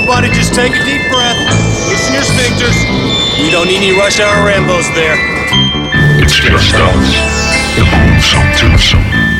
[0.00, 1.36] Everybody just take a deep breath.
[1.86, 2.74] Loosen your sphincters.
[3.38, 5.14] We don't need any rush hour Rambos there.
[6.22, 7.10] It's just us,
[7.76, 9.30] the gruesome twosome.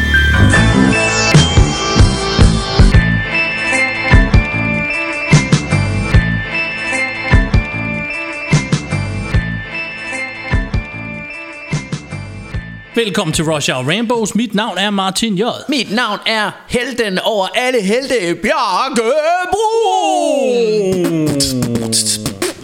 [12.95, 14.35] Velkommen til Rush Hour Rainbows.
[14.35, 15.43] Mit navn er Martin J.
[15.69, 19.13] Mit navn er helten over alle helte, Bjarke
[19.53, 20.00] Bro.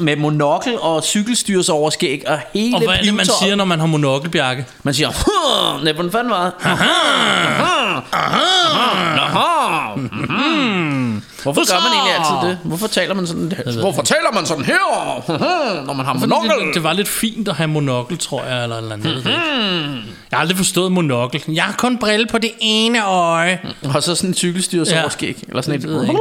[0.07, 3.87] Med monokkel og cykelstyrsoverskæg og hele Og hvad er det, man siger, når man har
[3.87, 4.67] monokkelbjerke?
[4.83, 6.53] Man siger, "Huh, nej, hvordan fanden var det?
[11.43, 12.59] Hvorfor gør man egentlig altid det?
[12.65, 16.51] Hvorfor taler man sådan Hvorfor taler man sådan her, når man har monokkel?
[16.67, 19.17] Det, det var lidt fint at have monokkel, tror jeg, eller eller andet.
[19.25, 19.33] Mhm.
[20.31, 21.43] Jeg har aldrig forstået monokkel.
[21.49, 23.61] Jeg har kun brille på det ene øje.
[23.95, 25.45] Og så sådan en cykelstyrsoverskæg.
[25.49, 26.19] Eller sådan et...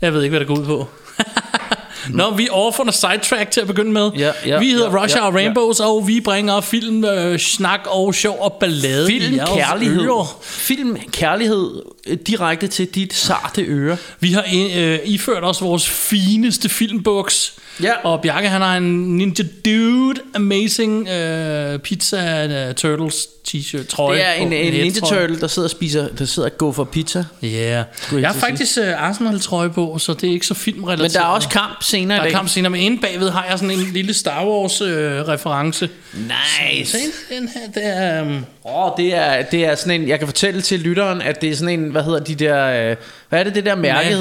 [0.00, 0.88] Jeg ved ikke, hvad der går ud på.
[2.10, 4.10] Nå, vi er over for noget sidetrack til at begynde med.
[4.18, 7.80] Ja, ja, vi hedder ja, Rush ja, Hour Rainbows, og vi bringer film, øh, snak
[7.86, 10.00] og sjov og ballade Film kærlighed.
[10.02, 10.38] ører.
[10.42, 13.96] Film kærlighed øh, direkte til dit sarte øre.
[14.20, 14.44] Vi har
[14.76, 17.54] øh, iført os vores fineste filmbuks.
[17.82, 17.92] Ja.
[18.04, 24.18] Og Bjarke, han har en Ninja Dude Amazing øh, Pizza uh, Turtles t-shirt, trøje.
[24.18, 25.00] Det er en, en Ninja.
[25.00, 27.24] Turtle, der sidder og spiser, der sidder og går for pizza.
[27.42, 27.48] Ja.
[27.48, 31.12] jeg Jeg har faktisk uh, Arsenal-trøje på, så det er ikke så filmrelateret.
[31.12, 32.32] Men der er også kamp senere der er dag.
[32.32, 35.88] kamp senere, men inde bagved har jeg sådan en lille Star Wars-reference.
[36.14, 36.92] Nice.
[36.92, 36.98] Se,
[37.34, 38.22] den her, det er...
[38.22, 41.40] Um, Åh, oh, det er, det er sådan en, jeg kan fortælle til lytteren, at
[41.40, 42.96] det er sådan en, hvad hedder de der, øh,
[43.28, 44.16] hvad er det, det der mærke?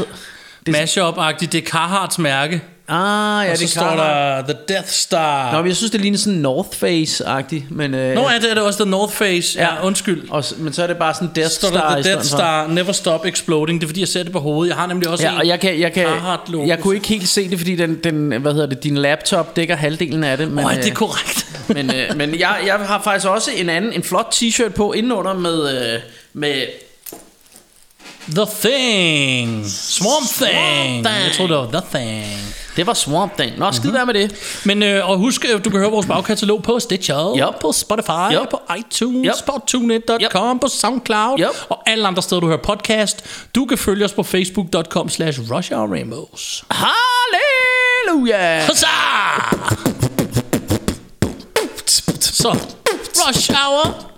[0.70, 2.62] Mashup-agtigt, det er Carhartts mærke.
[2.90, 5.52] Ah, ja, og så det står kan der The Death Star.
[5.52, 7.94] Nå, men jeg synes, det ligner sådan North Face-agtigt, men...
[7.94, 9.60] Øh, Nå, ja, det er det også The North Face.
[9.60, 10.30] Ja, undskyld.
[10.30, 12.38] og, men så er det bare sådan Death står Star i The Death stedet for.
[12.38, 13.82] Star Never Stop Exploding.
[13.82, 14.70] Det er fordi, jeg ser det på hovedet.
[14.70, 16.08] Jeg har nemlig også Ja, en og jeg kan, jeg kan,
[16.68, 19.76] jeg kunne ikke helt se det, fordi den, den, hvad hedder det, din laptop dækker
[19.76, 20.52] halvdelen af det.
[20.52, 21.48] Men, Åh, det er øh, korrekt.
[21.76, 25.34] men, øh, men jeg, jeg har faktisk også en anden, en flot t-shirt på indenunder
[25.34, 26.00] med, øh,
[26.34, 26.66] med
[28.36, 29.66] The Thing.
[29.70, 31.06] Swamp Thing.
[31.06, 31.26] Thing.
[31.26, 32.67] Jeg tror det var The Thing.
[32.78, 33.58] Det var Swamp Thing.
[33.58, 33.74] Nå, Mhm.
[33.74, 34.36] skid være med det.
[34.66, 37.60] Men øh, og husk, øh, du kan høre vores bagkatalog på Stitcher, Yep.
[37.62, 38.50] på Spotify, Yep.
[38.52, 39.46] på iTunes, Yep.
[39.46, 41.48] på TuneIn.com, på SoundCloud, Yep.
[41.70, 43.24] og alle andre steder, du hører podcast.
[43.56, 46.64] Du kan følge os på Facebook.com slash Rainbows.
[46.72, 48.68] Halleluja!
[48.68, 49.54] Huzzah!
[52.20, 52.58] Så,
[53.28, 54.12] Rush Hour,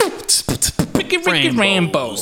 [0.97, 2.20] Ricky Ricky Rainbows.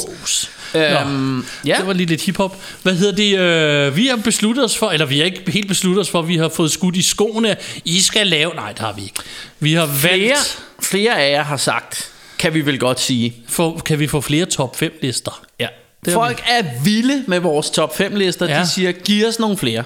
[0.77, 1.75] Øhm, ja.
[1.77, 2.55] Det var lige lidt hiphop.
[2.83, 3.39] Hvad hedder det?
[3.39, 6.37] Øh, vi har besluttet os for, eller vi har ikke helt besluttet os for, vi
[6.37, 7.55] har fået skudt i skoene.
[7.85, 8.55] I skal lave...
[8.55, 9.19] Nej, det har vi ikke.
[9.59, 10.59] Vi har flere, valgt...
[10.83, 13.33] flere af jer har sagt, kan vi vel godt sige.
[13.47, 15.43] For, kan vi få flere top 5 lister?
[15.59, 15.67] Ja.
[16.05, 18.47] Det Folk er vilde med vores top 5 lister.
[18.47, 18.59] Ja.
[18.59, 19.83] De siger, giv os nogle flere.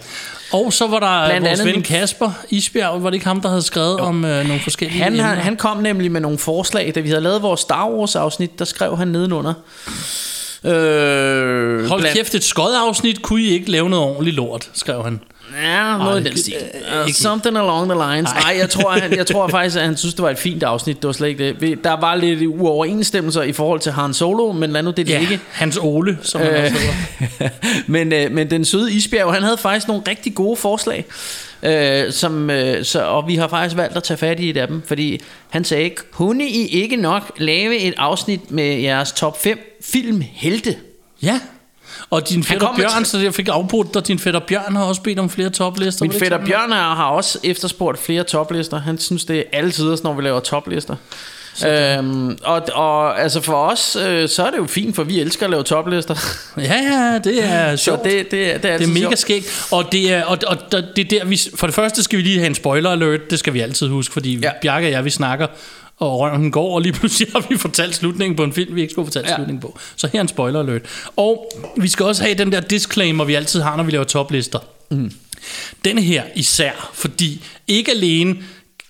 [0.53, 3.03] Og så var der Blandt vores ven Kasper Isbjerg.
[3.03, 4.03] Var det ikke ham, der havde skrevet jo.
[4.03, 5.24] om øh, nogle forskellige Han, emner?
[5.35, 6.91] han kom nemlig med nogle forslag.
[6.96, 9.53] Da vi havde lavet vores Star Wars afsnit, der skrev han nedenunder.
[10.66, 13.22] Øh, Hold blandt- kæft, et skodafsnit.
[13.22, 15.19] Kunne I ikke lave noget ordentligt lort, skrev han.
[15.63, 16.53] Ja, noget i det- den stil.
[16.94, 18.29] øh, Uh, ikke- something along the lines.
[18.44, 20.95] Nej, jeg tror, han, jeg tror faktisk, at han synes, det var et fint afsnit.
[21.01, 21.84] Det var slet ikke det.
[21.84, 25.39] Der var lidt uoverensstemmelser i forhold til Han Solo, men lad nu det Ja, ligge.
[25.51, 27.50] Hans Ole, som han også hedder.
[27.88, 31.06] men, øh, men den søde isbjerg, han havde faktisk nogle rigtig gode forslag.
[31.63, 34.68] Øh, som, øh, så, og vi har faktisk valgt at tage fat i et af
[34.68, 39.78] dem, fordi han sagde, kunne I ikke nok lave et afsnit med jeres top 5
[39.83, 40.75] filmhelte?
[41.23, 41.39] Ja.
[42.11, 44.07] Og din fætter Bjørn, så jeg fik afbrudt dig.
[44.07, 46.05] Din fætter Bjørn har også bedt om flere toplister.
[46.05, 46.47] Min fætter sådan?
[46.47, 48.79] Bjørn har også efterspurgt flere toplister.
[48.79, 50.95] Han synes, det er altid, når vi laver toplister.
[51.67, 55.45] Øhm, og, og altså for os, øh, så er det jo fint, for vi elsker
[55.45, 56.16] at lave toplister.
[56.57, 58.03] Ja, ja, det er så sjovt.
[58.03, 59.19] det, det, det er Det er mega sjovt.
[59.19, 62.17] skægt, og det er, og, og, der- det er der, vi, for det første skal
[62.17, 64.39] vi lige have en spoiler alert, det skal vi altid huske, fordi.
[64.39, 64.51] Ja.
[64.62, 65.47] Bjarke og jeg, vi snakker,
[66.01, 68.92] og røven går, og lige pludselig har vi fortalt slutningen på en film, vi ikke
[68.92, 69.31] skulle fortælle ja.
[69.31, 69.38] Ja.
[69.38, 69.80] slutningen på.
[69.95, 70.81] Så her er en spoiler alert.
[71.15, 74.59] Og vi skal også have den der disclaimer, vi altid har, når vi laver toplister.
[74.92, 75.12] Mm.
[75.86, 78.38] Den her især, fordi ikke alene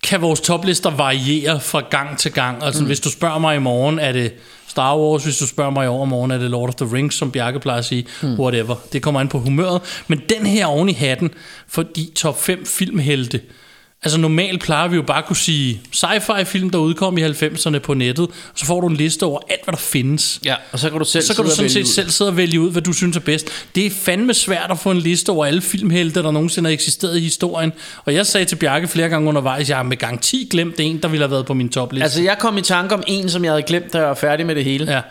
[0.04, 2.64] kan vores toplister variere fra gang til gang.
[2.64, 2.88] Altså mm.
[2.88, 4.34] hvis du spørger mig i morgen, er det
[4.68, 7.32] Star Wars, hvis du spørger mig i overmorgen, er det Lord of the Rings, som
[7.32, 8.40] Bjarke plejer at sige, mm.
[8.40, 8.76] whatever.
[8.94, 9.82] Det kommer an på humøret.
[10.08, 11.30] Men den her oven i hatten,
[11.68, 13.42] fordi top 5 filmhelte,
[14.04, 17.80] Altså normalt plejer vi jo bare at kunne sige sci-fi film, der udkom i 90'erne
[17.80, 20.40] på nettet, og så får du en liste over alt, hvad der findes.
[20.46, 21.86] Ja, og så kan du selv Så kan du sådan set ud.
[21.86, 23.50] selv sidde og vælge ud, hvad du synes er bedst.
[23.76, 27.18] Det er fandme svært at få en liste over alle filmhelte, der nogensinde har eksisteret
[27.18, 27.74] i historien.
[28.06, 31.08] Og jeg sagde til Bjarke flere gange undervejs, jeg har med garanti glemt en, der
[31.08, 32.04] ville have været på min topliste.
[32.04, 34.46] Altså, jeg kom i tanke om en, som jeg havde glemt, da jeg var færdig
[34.46, 34.92] med det hele.
[34.94, 35.02] Ja.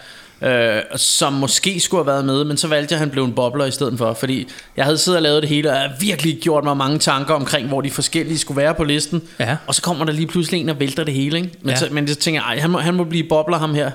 [0.43, 3.33] Øh, som måske skulle have været med, men så valgte jeg, at han blev en
[3.33, 6.39] bobler i stedet for, fordi jeg havde siddet og lavet det hele, og jeg virkelig
[6.41, 9.23] gjort mig mange tanker omkring, hvor de forskellige skulle være på listen.
[9.39, 9.57] Ja.
[9.67, 11.51] Og så kommer der lige pludselig en og vælter det hele, ikke?
[11.63, 11.77] Men, ja.
[11.77, 13.91] så, men så tænker jeg, ej, han må, han må blive bobler ham her.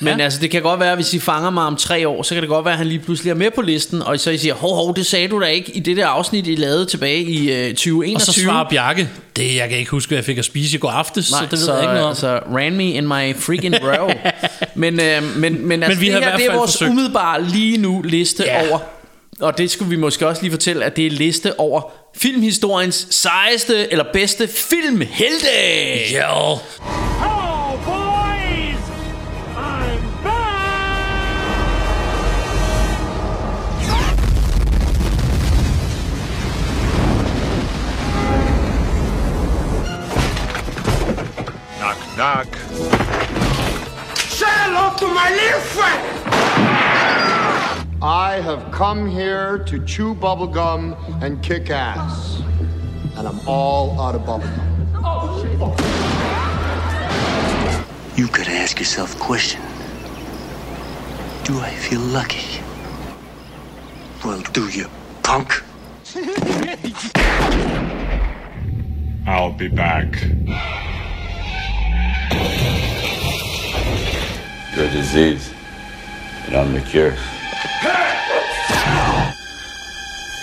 [0.00, 0.24] Men Ja.
[0.24, 2.48] altså, det kan godt være, hvis I fanger mig om tre år, så kan det
[2.48, 4.74] godt være, at han lige pludselig er med på listen, og så I siger, hov,
[4.74, 7.68] hov, det sagde du da ikke i det der afsnit, I lavede tilbage i øh,
[7.68, 8.14] 2021.
[8.16, 10.78] Og så svarer Bjarke, det jeg kan ikke huske, hvad jeg fik at spise i
[10.80, 12.08] går aftes, Nej, så det ved jeg ikke noget om.
[12.08, 14.10] Altså, ran me in my freaking bro.
[14.74, 16.90] men, øh, men, men, altså, vi det her, det er vores forsøgt.
[16.90, 18.68] umiddelbare lige nu liste Ja.
[18.70, 18.78] over,
[19.40, 23.92] og det skulle vi måske også lige fortælle, at det er liste over filmhistoriens sejeste
[23.92, 25.46] eller bedste filmhelte.
[26.14, 26.58] Jo, Oh,
[42.16, 42.56] Knock, knock.
[44.16, 46.02] Say hello to my little friend!
[48.02, 52.42] I have come here to chew bubblegum and kick ass.
[53.16, 54.68] And I'm all out of bubblegum.
[58.18, 59.62] You gotta ask yourself a question.
[61.44, 62.60] Do I feel lucky?
[64.22, 64.86] Well, do you,
[65.22, 65.62] punk?
[69.26, 70.22] I'll be back.
[74.76, 75.44] You're a disease,
[76.46, 77.14] and I'm the cure.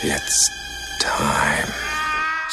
[0.03, 0.51] It's
[0.99, 1.73] time.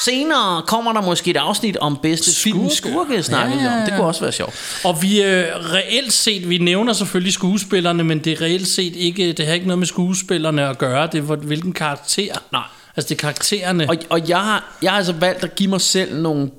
[0.05, 3.81] Senere kommer der måske et afsnit om bedste film skurke, snakker Ja, vi ja, om.
[3.84, 3.96] Det ja.
[3.96, 4.81] kunne også være sjovt.
[4.84, 9.32] og vi øh, reelt set, vi nævner selvfølgelig skuespillerne, men det er reelt set ikke,
[9.32, 12.34] det har ikke noget med skuespillerne at gøre, det er hvor- hvilken karakter.
[12.52, 12.62] Nej.
[12.96, 13.87] Altså det er karaktererne.
[13.90, 16.50] Og, og jeg, har, jeg har altså valgt at give mig selv nogle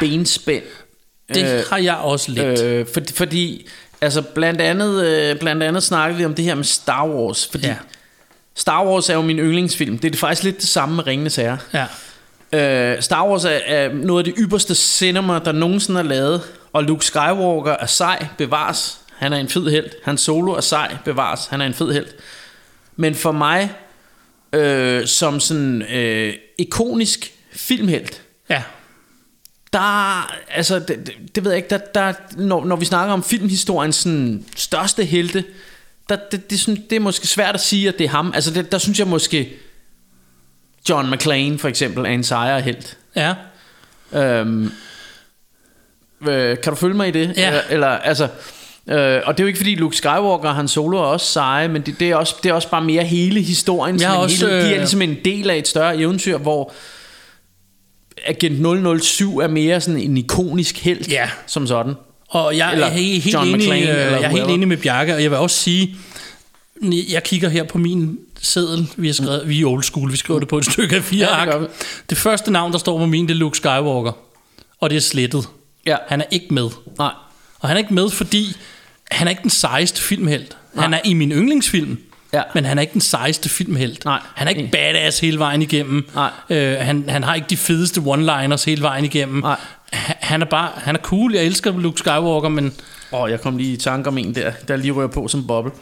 [0.00, 0.64] benspænd.
[1.34, 2.60] det øh, har jeg også lidt.
[2.62, 3.66] Øh, for, fordi,
[4.02, 7.48] altså blandt andet, øh, blandt andet snakkede vi om det her med Star Wars.
[7.50, 7.76] Fordi Ja.
[8.54, 9.98] Star Wars er jo min yndlingsfilm.
[9.98, 11.58] Det er faktisk lidt det samme med Ringenes Herre.
[11.72, 11.86] ja.
[12.94, 16.42] Øh, Star Wars er, er noget af det ypperste cinema, der nogensinde er lavet.
[16.72, 18.98] Og Luke Skywalker er sej, bevares.
[19.16, 19.90] Han er en fed held.
[20.04, 21.46] Han Solo er sej, bevares.
[21.46, 22.06] Han er en fed held.
[22.96, 23.70] Men for mig,
[24.52, 28.62] øh, som sådan øh, ikonisk filmhelt, Ja.
[29.72, 33.22] Der, altså, det, det, det ved jeg ikke, der, der, når, når vi snakker om
[33.22, 35.44] filmhistoriens sådan, største helte,
[36.08, 38.32] der, det, det, sådan, det er måske svært at sige, at det er ham.
[38.34, 39.52] Altså, det, der synes jeg måske,
[40.88, 42.98] John McClane for eksempel, er en sejrhelt.
[43.16, 43.34] Ja.
[44.12, 44.72] Øhm,
[46.28, 47.32] øh, kan du følge mig i det?
[47.36, 47.46] Ja.
[47.46, 48.28] Eller, eller altså...
[48.88, 51.68] Øh, og det er jo ikke fordi Luke Skywalker og Han Solo er også seje
[51.68, 54.46] Men det, det, er, også, det er også bare mere hele historien Jeg som også,
[54.46, 56.72] hele, De er øh, ligesom en del af et større eventyr Hvor
[58.26, 61.30] Agent 007 er mere sådan en ikonisk helt Ja.
[61.46, 61.94] Som sådan
[62.28, 65.14] Og jeg Eller er helt, John enig, McClane, øh, jeg er helt enig med Bjarke,
[65.14, 65.96] og jeg vil også sige,
[67.10, 70.40] jeg kigger her på min seddel, vi har skrevet, vi er old school, vi skriver
[70.40, 71.68] det på et stykke af fire Ja, det.
[72.10, 74.12] Det første navn, der står på min, det er Luke Skywalker,
[74.80, 75.48] og det er slettet.
[75.86, 75.96] Ja.
[76.08, 76.68] Han er ikke med.
[76.98, 77.12] Nej
[77.60, 78.56] Og han er ikke med, fordi
[79.10, 80.56] han er ikke den sejeste filmhelt.
[80.78, 81.98] Han er i min yndlingsfilm,
[82.34, 82.42] Ja.
[82.54, 84.04] men han er ikke den sejeste filmhelt.
[84.04, 84.20] Nej.
[84.34, 86.08] Han er ikke badass hele vejen igennem.
[86.14, 86.30] Nej.
[86.50, 89.40] Øh, han, han har ikke de fedeste one-liners hele vejen igennem.
[89.42, 89.56] Nej.
[89.92, 92.72] Han, er bare, han er cool, jeg elsker Luke Skywalker, men
[93.12, 95.46] Åh, oh, jeg kom lige i tanke om en der Der lige rører på som
[95.46, 95.72] boble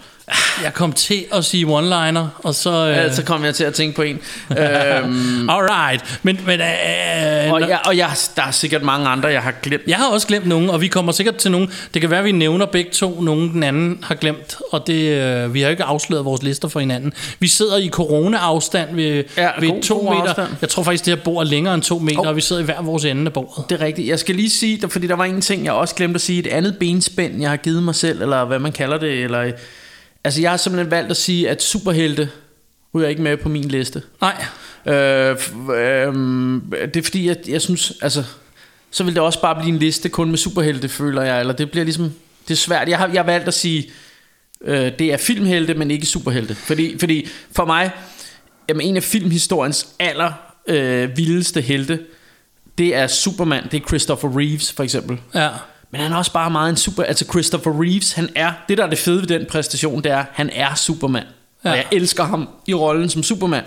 [0.64, 2.70] jeg kom til at sige one-liner, og så...
[2.88, 3.12] Øh, ja.
[3.12, 4.16] Så kom jeg til at tænke på en
[4.58, 6.66] øhm, Alright, men, men øh,
[7.52, 10.08] Og, når- jeg, og jeg, der er sikkert mange andre Jeg har glemt Jeg har
[10.08, 11.70] også glemt nogen, og vi kommer sikkert til nogen.
[11.94, 14.56] Det kan være, at vi nævner begge to, nogen den anden har glemt.
[14.72, 17.12] Og det, øh, vi har ikke afsløret vores lister for hinanden.
[17.38, 20.22] Vi sidder i corona-afstand ved, Ja, ved god- to god meter.
[20.28, 20.49] afstand.
[20.60, 22.26] Jeg tror faktisk, det her bord er længere end to meter, Hov.
[22.26, 23.64] og vi sidder i hver vores ende af bordet.
[23.70, 24.08] Det er rigtigt.
[24.08, 26.38] Jeg skal lige sige, fordi der var en ting, jeg også glemte at sige.
[26.38, 29.12] Et andet benspænd, jeg har givet mig selv, eller hvad man kalder det.
[29.25, 29.50] Eller,
[30.24, 32.30] altså, jeg har simpelthen valgt at sige, at superhelte
[32.94, 34.02] ryger ikke med på min liste.
[34.20, 34.44] Nej,
[34.86, 35.36] Øh,
[35.76, 36.14] øh,
[36.72, 38.24] det er fordi, jeg, jeg synes, altså,
[38.90, 41.40] så vil det også bare blive en liste kun med superhelte, føler jeg.
[41.40, 42.12] Eller det bliver ligesom,
[42.48, 42.88] det er svært.
[42.88, 43.90] Jeg har, jeg har valgt at sige,
[44.64, 46.54] øh, det er filmhelte, men ikke superhelte.
[46.54, 47.90] Fordi, fordi for mig,
[48.68, 50.32] jamen, en af filmhistoriens aller
[50.66, 52.00] øh, vildeste helte,
[52.78, 55.18] det er Superman, det er Christopher Reeves for eksempel.
[55.34, 55.48] ja.
[55.90, 57.02] Men han er også bare meget en super...
[57.02, 58.52] Altså Christopher Reeves, han er...
[58.68, 61.25] Det der er det fede ved den præstation, det er, han er Superman.
[61.64, 61.70] Ja.
[61.70, 63.64] Og jeg elsker ham i rollen som Superman.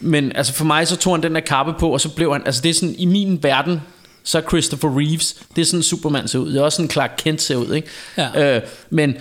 [0.00, 2.42] Men altså for mig, så tog han den der kappe på, og så blev han...
[2.46, 3.82] Altså det er sådan, i min verden,
[4.24, 6.52] så er Christopher Reeves, det er sådan Superman ser ud.
[6.52, 7.88] Det er også sådan Clark Kent ser ud, ikke?
[8.16, 8.56] Ja.
[8.56, 9.14] Øh, men...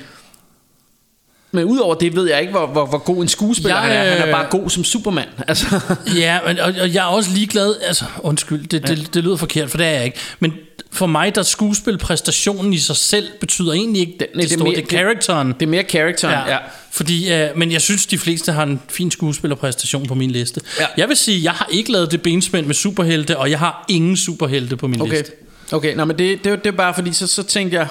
[1.56, 4.08] Men udover det ved jeg ikke, hvor, hvor, hvor god en skuespiller Jeg, jeg, han
[4.08, 4.12] er.
[4.12, 5.28] Han er øh, bare god som Superman.
[5.48, 5.80] Altså,
[6.16, 9.70] Ja, men, og, og jeg er også ligeglad, altså undskyld, det, det, det lyder forkert,
[9.70, 10.18] for det er jeg ikke.
[10.40, 10.54] Men
[10.94, 14.58] for mig, der skuespilpræstationen i sig selv betyder egentlig ikke det, nej, det, det er
[14.58, 15.48] store, mere- det er characteren.
[15.48, 16.52] Det er mere characteren, ja.
[16.54, 16.58] ja.
[16.92, 20.62] Fordi, øh, men jeg synes, de fleste har en fin skuespillerpræstation på min liste.
[20.80, 20.86] Ja.
[20.98, 24.18] Jeg vil sige, jeg har ikke lavet det benspænd med superhelte, og jeg har ingen
[24.18, 25.32] superhelte på min Okay, liste.
[25.72, 25.96] okay.
[25.96, 27.88] Nå, men det, det, det er bare fordi, så, så tænkte jeg,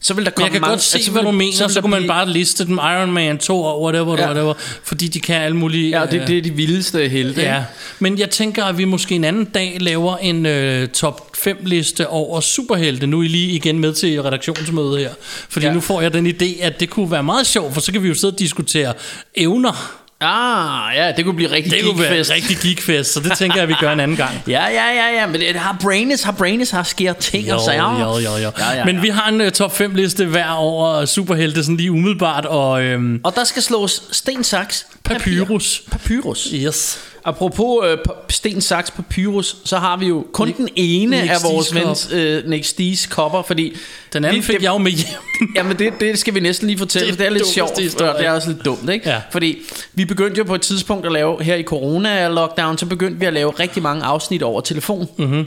[0.00, 1.52] så vil der Men komme jeg kan mange, godt se, altså, hvad vil- du mener,
[1.56, 4.24] så, så kunne man blive- bare liste dem Iron Man 2 og whatever, Ja.
[4.26, 6.00] whatever, fordi de kan alle mulige...
[6.00, 7.40] Ja, det, øh, det er de vildeste helte.
[7.42, 7.64] Ja,
[7.98, 12.08] men jeg tænker, at vi måske en anden dag laver en øh, top 5 liste
[12.08, 13.06] over superhelte.
[13.06, 15.10] Nu er I lige igen med til redaktionsmødet her.
[15.48, 15.72] Fordi ja.
[15.72, 18.08] nu får jeg den idé, at det kunne være meget sjovt, for så kan vi
[18.08, 18.94] jo sidde og diskutere
[19.34, 20.02] evner.
[20.20, 23.68] Ah, ja, det kunne blive rigtig Det kunne være rigtig geekfest, så det tænker jeg,
[23.68, 24.30] vi gør en anden gang.
[24.48, 28.00] Ja, ja, ja, ja, men det har Brainis, har Brainis, har sker ting og sager.
[28.00, 28.50] jo, jo, jo.
[28.58, 29.00] Ja, ja, Men ja.
[29.00, 33.20] vi har en uh, top 5 liste hver over superhelte, sådan lige umiddelbart, og øhm,
[33.24, 35.82] Og der skal slås sten, saks, Papyrus.
[35.90, 36.48] Papyrus.
[36.54, 36.98] Yes.
[37.26, 41.74] Apropos øh, sten, saks, papyrus, så har vi jo kun den ene Nick af vores
[41.74, 43.76] vens øh, Nick Stees kopper, fordi...
[44.12, 45.18] Den anden vi- fik det- jeg jo med hjem.
[45.56, 48.12] Jamen det, det skal vi næsten lige fortælle, Det det er lidt sjovt, historie.
[48.12, 49.10] og det er også lidt dumt, ikke?
[49.10, 49.20] Ja.
[49.30, 49.58] Fordi
[49.94, 53.32] vi begyndte jo på et tidspunkt at lave, her i corona-lockdown, så begyndte vi at
[53.32, 55.08] lave rigtig mange afsnit over telefon.
[55.16, 55.46] Mm-hmm.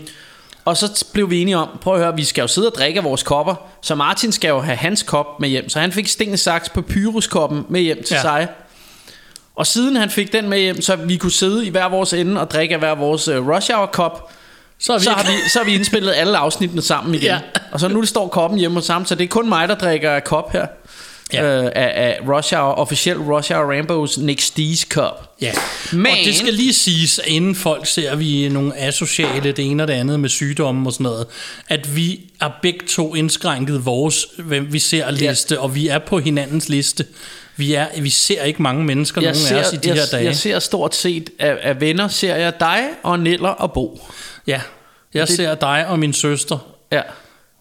[0.66, 2.98] Og så blev vi enige om, prøv at høre, vi skal jo sidde og drikke
[3.00, 6.08] af vores kopper, så Martin skal jo have hans kop med hjem, så han fik
[6.08, 8.22] sten, saks, papyruskoppen med hjem til ja.
[8.22, 8.48] sig.
[9.60, 12.42] Og siden han fik den med hjem, så vi kunne sidde i hver vores ende
[12.42, 14.32] og drikke af hver vores uh, rush hour kop,
[14.80, 17.26] Så, vi så har, vi, så har vi indspillet alle afsnittene sammen igen.
[17.26, 17.34] Ja.
[17.34, 17.40] Ja.
[17.72, 20.12] Og så nu står koppen hjemme hos sammen, så det er kun mig, der drikker
[20.12, 20.66] af kop her.
[21.34, 21.44] Ja.
[21.44, 21.64] Ja.
[21.64, 25.36] Øh, af, af Rush Hour, officiel Rush Hour Rambos Nick Stees kop.
[25.42, 25.52] Ja,
[25.92, 29.60] Men- og det skal lige siges, inden folk ser, at vi er nogle asociale, det
[29.72, 31.26] ene og det andet med sygdomme og sådan noget,
[31.68, 36.20] at vi er begge to indskrænket vores, hvem vi ser liste, og vi er på
[36.20, 37.06] hinandens liste.
[37.60, 39.96] Vi, er, vi ser ikke mange mennesker, Jeg nogen ser, af os i de jeg,
[39.96, 40.24] her dage.
[40.24, 44.02] jeg ser stort set af, af venner, ser jeg dig og Neller og Bo.
[44.48, 44.62] ja,
[45.14, 46.58] jeg Det- ser dig og min søster
[46.92, 47.02] Ja.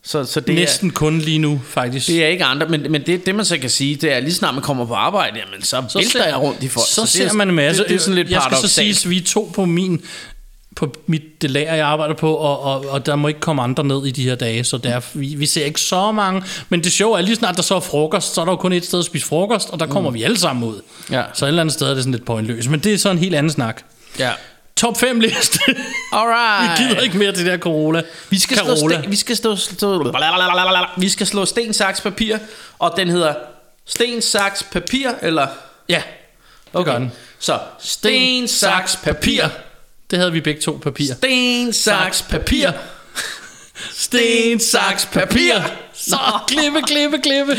[0.04, 2.06] Så, så det det er, næsten kun lige nu, faktisk.
[2.06, 4.34] det er ikke andre, men, men det, det man så kan sige, det er lige
[4.34, 6.86] snart man kommer på arbejde, jamen så, så vælter jeg rundt i folk.
[6.88, 7.82] Så, det ser er- man en masse.
[7.82, 8.96] Det, det er sådan lidt jeg skal så paradoxalt.
[8.96, 10.02] sige, at vi to på min
[10.78, 13.84] på mit det lager, jeg arbejder på, og, og, og der må ikke komme andre
[13.84, 16.42] ned i de her dage, så der, vi, vi ser ikke så mange.
[16.68, 18.72] Men det sjove er, lige snart der så er frokost, så er der jo kun
[18.72, 20.14] et sted at spise frokost, og der kommer mm.
[20.14, 20.80] vi alle sammen ud.
[21.10, 21.22] Ja.
[21.34, 22.70] Så et eller andet sted er det sådan lidt pointløst.
[22.70, 23.82] Men det er så en helt anden snak.
[24.18, 24.30] Ja.
[24.76, 25.60] Top 5 liste.
[26.12, 26.80] Alright.
[26.80, 28.02] vi gider ikke mere til det der Corolla.
[28.30, 28.98] Vi skal, slå Carola.
[28.98, 30.12] sten, vi, skal slå, slå,
[30.96, 32.36] vi skal slå sten, saks, papir,
[32.78, 33.34] og den hedder
[33.86, 35.46] sten, saks, papir, eller...
[35.88, 36.02] Ja,
[36.76, 37.12] det gør den.
[37.38, 39.44] Så sten, saks, papir.
[40.10, 41.14] Det havde vi begge to papir.
[41.14, 42.70] Sten, saks, papir.
[43.92, 45.54] Sten, saks, papir.
[45.94, 46.16] Så
[46.48, 47.56] klippe, klippe, klippe.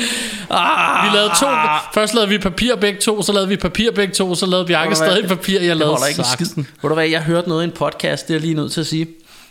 [0.49, 1.47] Ah, vi lavede to.
[1.93, 4.95] Først lavede vi papir begge to, så lavede vi papir begge to, så lavede Bjarke
[4.95, 6.67] stadig papir, jeg lavede ikke saksen.
[6.81, 8.81] Ved du hvad, jeg hørte noget i en podcast, det er jeg lige nødt til
[8.81, 9.07] at sige,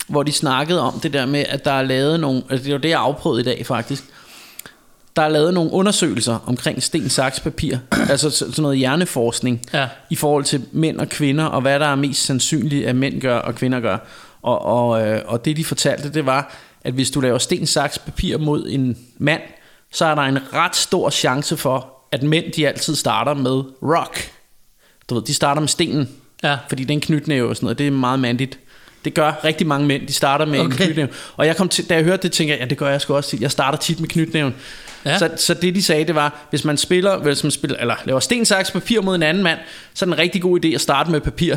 [0.08, 2.78] hvor de snakkede om det der med, at der er lavet nogle, altså det var
[2.78, 4.04] det, jeg afprøvede i dag faktisk,
[5.18, 7.76] der er lavet nogle undersøgelser omkring sten, saks, papir,
[8.10, 9.88] altså så- sådan noget hjerneforskning, Ja.
[10.10, 13.38] i forhold til mænd og kvinder, og hvad der er mest sandsynligt, at mænd gør
[13.38, 13.98] og kvinder gør.
[14.42, 17.98] Og, og, øh, og det de fortalte, det var, at hvis du laver sten, saks,
[17.98, 19.42] papir mod en mand,
[19.92, 24.30] så er der en ret stor chance for, at mænd de altid starter med rock.
[25.10, 26.08] Du ved, de starter med stenen,
[26.42, 26.56] Ja.
[26.68, 28.58] fordi det er en knytnæve og sådan noget, det er meget mandigt.
[29.08, 30.66] Det gør rigtig mange mænd, de starter med okay.
[30.66, 30.84] en Okay.
[30.84, 31.08] knytnæve.
[31.36, 33.14] Og jeg kom til, da jeg hørte det, tænkte jeg, ja, det gør jeg sgu
[33.14, 33.40] også tit.
[33.40, 34.54] Jeg starter tit med knytnæven.
[35.04, 35.18] Ja.
[35.18, 38.20] Så, så det de sagde, det var, hvis man spiller, hvis man spiller eller laver
[38.20, 39.58] sten, saks, papir mod en anden mand,
[39.94, 41.56] så er det en rigtig god idé at starte med papir.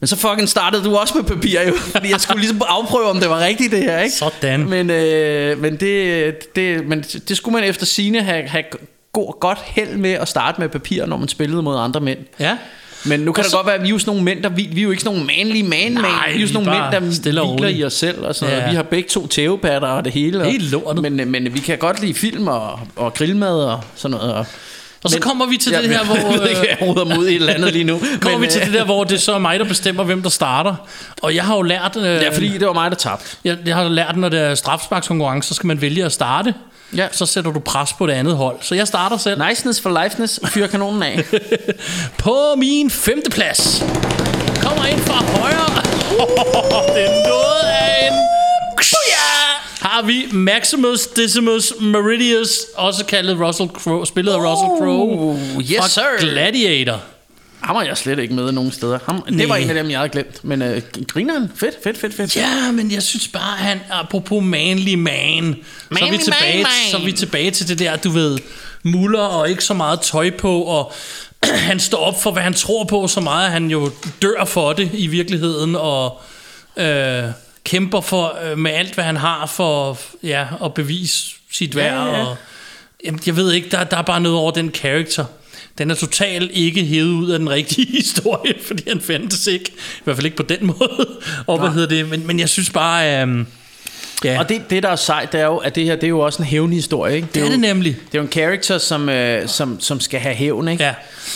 [0.00, 3.20] Men så fucking startede du også med papir jo, fordi jeg skulle ligesom afprøve, om
[3.20, 4.14] det var rigtigt det her, ikke?
[4.14, 4.68] Sådan.
[4.68, 8.64] Men, øh, men, det, det, men det skulle man efter sine have, have
[9.12, 12.18] god, godt held med at starte med papir, når man spillede mod andre mænd.
[12.40, 12.56] Ja.
[13.04, 14.42] Men nu kan Og det så- godt være, at vi er jo sådan nogle mænd,
[14.42, 16.02] der vi, vi er jo ikke sådan nogle manly man man.
[16.02, 17.78] Nej, Vi er jo sådan nogle mænd, der hviler roligt.
[17.78, 18.58] i os selv og sådan Ja.
[18.60, 18.70] noget.
[18.72, 20.40] Vi har begge to tævepatter og det hele.
[20.40, 21.02] og- Helt lortet.
[21.12, 24.34] Men, men vi kan godt lide film og, og grillmad og sådan noget.
[24.34, 24.46] Og,
[25.04, 26.14] Og så men- kommer vi til Ja, det her, hvor...
[26.32, 27.98] Jeg ved ikke, jeg ruder mod et eller andet lige nu.
[28.20, 30.22] kommer men, vi til øh, det der, hvor det så er mig, der bestemmer, hvem
[30.22, 30.74] der starter.
[31.22, 31.96] Og jeg har jo lært...
[31.96, 33.24] Øh, Ja, fordi det var mig, der tabte.
[33.44, 36.54] jeg, jeg har lært, når det er strafsparkskonkurrence, så skal man vælge at starte.
[36.96, 37.08] Ja.
[37.12, 38.56] Så sætter du pres på det andet hold.
[38.60, 39.42] Så jeg starter selv.
[39.48, 40.40] Niceness for liveness.
[40.46, 41.24] Fyr kanonen af.
[42.24, 43.84] På min femte plads
[44.62, 45.82] kommer ind fra højre.
[46.94, 48.12] det er noget af en...
[49.80, 55.30] Har vi Maximus Decimus Meridius, også kaldet Russell Crowe, spillet af Russell Crowe.
[55.30, 56.02] Oh, yes, fra sir.
[56.20, 57.00] Gladiator.
[57.60, 58.98] Ham har jeg slet ikke med nogen steder.
[59.06, 60.44] Ham, det var en af dem, jeg havde glemt.
[60.44, 62.36] Men øh, grineren, fedt, fedt, fedt, fedt.
[62.36, 65.14] Ja, men jeg synes bare, han apropos manly man, så
[65.90, 66.90] er, vi Manly tilbage, man, man.
[66.90, 68.38] så er vi tilbage til det der, du ved,
[68.82, 70.92] muller og ikke så meget tøj på, og
[71.68, 73.90] han står op for, hvad han tror på, så meget at han jo
[74.22, 76.20] dør for det i virkeligheden, og
[76.76, 77.24] øh,
[77.64, 82.06] kæmper for øh, med alt, hvad han har for ja, at bevise sit værd.
[82.06, 82.26] Ja, ja.
[82.26, 82.36] Og,
[83.04, 85.24] jamen, jeg ved ikke, der, der er bare noget over den karakter.
[85.78, 89.70] Den er totalt ikke hævet ud af den rigtige historie, fordi han fandtes ikke.
[89.76, 91.06] I hvert fald ikke på den måde.
[91.46, 92.08] Og hvad hedder det?
[92.08, 93.22] Men, men jeg synes bare...
[93.26, 93.44] Øh,
[94.24, 96.08] ja, Og det, det, der er sejt, det er jo, at det her, det er
[96.08, 97.28] jo også en hævnhistorie, ikke?
[97.34, 97.96] det er jo, det nemlig.
[98.06, 100.84] Det er jo en character, som, øh, som, som skal have hævn, ikke?
[100.84, 100.94] Ja,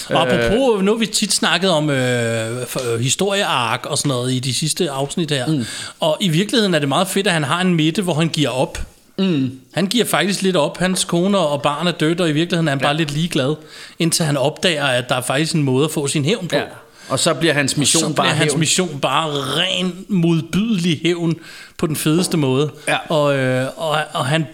[0.08, 4.32] og apropos, nu har vi tit snakket om øh, for- øh, historieark og sådan noget
[4.32, 5.46] i de sidste afsnit her.
[5.46, 5.64] Mm.
[6.00, 8.50] Og i virkeligheden er det meget fedt, at han har en midte, hvor han giver
[8.50, 8.78] op.
[9.19, 9.61] Mm.
[9.73, 10.78] Han giver faktisk lidt op.
[10.78, 12.87] Hans kone og barn er dødt, og i virkeligheden er han ja.
[12.87, 13.54] bare lidt ligeglad,
[13.99, 16.57] indtil han opdager, at der er faktisk en måde at få sin hævn på.
[16.57, 16.62] ja.
[17.09, 18.61] Og så bliver hans mission så bare bliver hans hævn.
[18.61, 21.35] mission bare ren modbydelig hævn
[21.78, 22.71] på den fedeste måde.
[22.88, 22.97] Ja.
[23.09, 24.47] Og, øh, og, og han,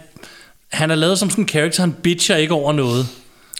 [0.73, 3.07] han er lavet som sådan en character, han bitcher ikke over noget.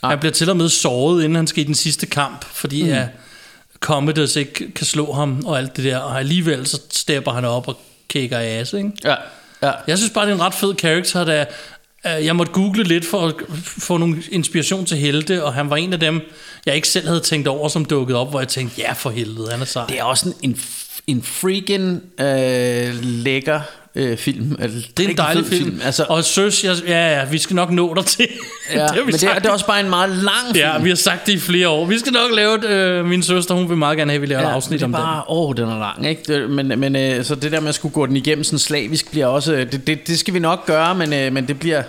[0.03, 0.11] Nej.
[0.11, 2.93] Han bliver til og med såret, inden han skal i den sidste kamp, fordi mm.
[2.93, 3.07] at
[3.81, 7.69] Commodus ikke kan slå ham og alt det der, og alligevel så stepper han op
[7.69, 7.79] og
[8.09, 8.91] kigger ass, ikke?
[9.05, 9.15] Ja,
[9.63, 9.73] ja.
[9.87, 11.45] Jeg synes bare, det er en ret fed karakter, der
[12.07, 15.77] øh, jeg måtte google lidt for at få nogle inspiration til helte, og han var
[15.77, 16.21] en af dem,
[16.67, 19.51] jeg ikke selv havde tænkt over, som dukkede op, hvor jeg tænkte, ja for helvede,
[19.51, 19.87] han er sej.
[19.87, 20.61] Det er også en,
[21.07, 23.61] en, freaking øh, lækker
[23.95, 24.57] øh, film.
[24.61, 25.81] Altså, Det er en dejlig fed film.
[25.85, 28.27] Altså, Og søs, jeg, ja, ja, vi skal nok nå dig til.
[28.75, 30.59] ja, vi men det er, det er også bare en meget lang film.
[30.59, 31.85] Ja, vi har sagt det i flere år.
[31.85, 34.27] Vi skal nok lave et, øh, min søster, hun vil meget gerne have, at vi
[34.27, 36.23] laver et afsnit det er om bare, åh, den er lang, ikke?
[36.29, 39.11] Det, men, men øh, så det der med at skulle gå den igennem sådan slavisk
[39.11, 41.83] bliver også, øh, det, det, det skal vi nok gøre, men, øh, men det bliver,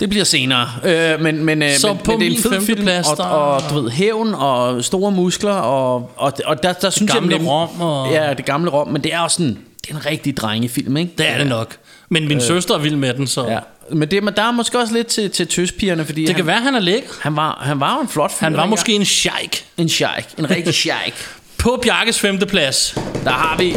[0.00, 0.68] det bliver senere.
[0.84, 3.16] Øh, men, men, øh, Så men, på men det er en fed film, femteplads, og,
[3.16, 7.30] der- og, du ved, hævn og store muskler, og, og, og der, der synes gamle
[7.36, 7.40] jeg...
[7.44, 10.06] nem- Rom og- Ja, det gamle Rom, men det er også sådan, det er en
[10.06, 11.12] rigtig drengefilm, ikke?
[11.18, 11.76] Det er det nok.
[12.08, 13.58] Men min øh, søster er vild med den, så Ja.
[13.90, 16.46] Men, det, men der er måske også lidt til, til tøspigerne, fordi det han, kan
[16.46, 17.08] være, han er lækker.
[17.20, 18.44] han, var, han var en flot fyr.
[18.44, 19.64] Han var måske en sheik.
[19.76, 20.24] en sheik.
[20.38, 21.14] En rigtig sheik.
[21.58, 22.94] På Bjarkes femte plads.
[23.24, 23.74] Der har vi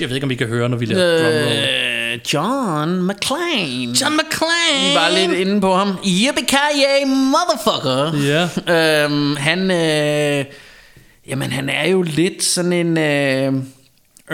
[0.00, 1.40] Jeg ved ikke, om I kan høre, når vi laver
[2.12, 3.94] øh, John McClane.
[4.00, 4.88] John McClane.
[4.88, 5.98] Vi var lidt inde på ham.
[6.06, 8.12] Yippee motherfucker.
[8.66, 9.04] Ja.
[9.04, 10.44] Øhm, han, øh,
[11.26, 12.98] jamen han er jo lidt sådan en...
[12.98, 13.52] Øh,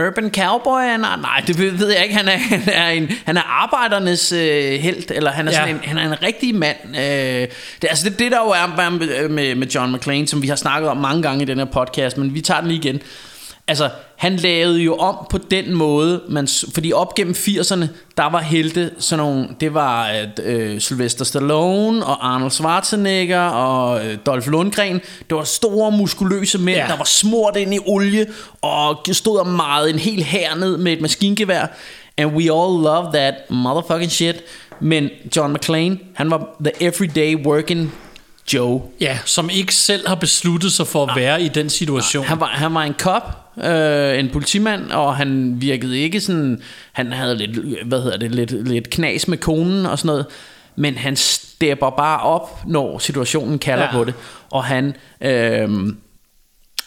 [0.07, 0.81] Urban cowboy?
[0.81, 2.15] Han er, nej, det ved jeg ikke.
[2.17, 5.75] Han er, han er, en, han er arbejdernes øh, held, eller han er, sådan Ja.
[5.75, 6.77] en, han er en rigtig mand.
[6.89, 7.49] Øh, det,
[7.83, 10.91] altså det, det der jo er med, med, med John McClane, som vi har snakket
[10.91, 13.01] om mange gange i den her podcast, men vi tager den lige igen.
[13.69, 18.41] Altså, han lavede jo om på den måde, man, fordi op gennem 80'erne, der var
[18.41, 24.49] helte sådan nogle, det var at, øh, Sylvester Stallone og Arnold Schwarzenegger og øh, Dolph
[24.49, 24.95] Lundgren.
[25.29, 26.87] Det var store, muskuløse mænd, Ja.
[26.89, 28.27] der var smurt ind i olie
[28.63, 31.67] og stod og meget en hel her ned med et maskingevær.
[32.17, 34.37] And we all love that motherfucking shit.
[34.81, 37.95] Men John McClane, han var the everyday working
[38.55, 38.83] Joe.
[39.01, 42.25] Ja, som ikke selv har besluttet sig for at være i den situation.
[42.25, 46.63] Han var, han var en cop, øh, en politimand, og han virkede ikke sådan...
[46.93, 50.27] Han havde lidt, hvad hedder det, lidt, lidt knas med konen og sådan noget.
[50.77, 53.93] Men han stepper bare op, når situationen kalder ja.
[53.93, 54.15] på det.
[54.51, 54.95] Og han...
[55.21, 55.69] Øh,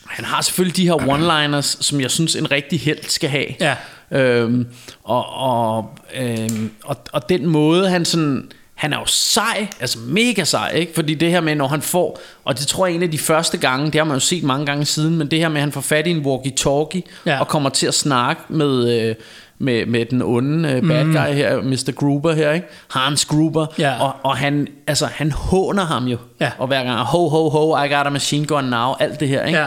[0.07, 3.45] han har selvfølgelig de her one-liners, som jeg synes en rigtig held skal have.
[3.59, 3.75] Ja.
[4.11, 4.67] Øhm,
[5.03, 10.43] og, og, øhm, og, og den måde han sådan han er jo sej, altså mega
[10.43, 10.91] sej, ikke?
[10.95, 13.17] Fordi det her med, når han får, og det tror jeg er en af de
[13.17, 15.61] første gange, det har man jo set mange gange siden, men det her med, at
[15.61, 17.39] han får fat i en walkie-talkie, Ja.
[17.39, 19.15] og kommer til at snakke med, øh,
[19.59, 21.91] med, med den onde øh, bad guy her, Mr.
[21.95, 22.67] Gruber her, ikke?
[22.91, 23.75] Hans Gruber, Mhm.
[23.79, 24.01] Ja.
[24.01, 26.51] og, og han, altså, han håner ham jo, Ja.
[26.57, 29.45] og hver gang, ho, ho, ho, I got a machine gun now, alt det her,
[29.45, 29.59] ikke?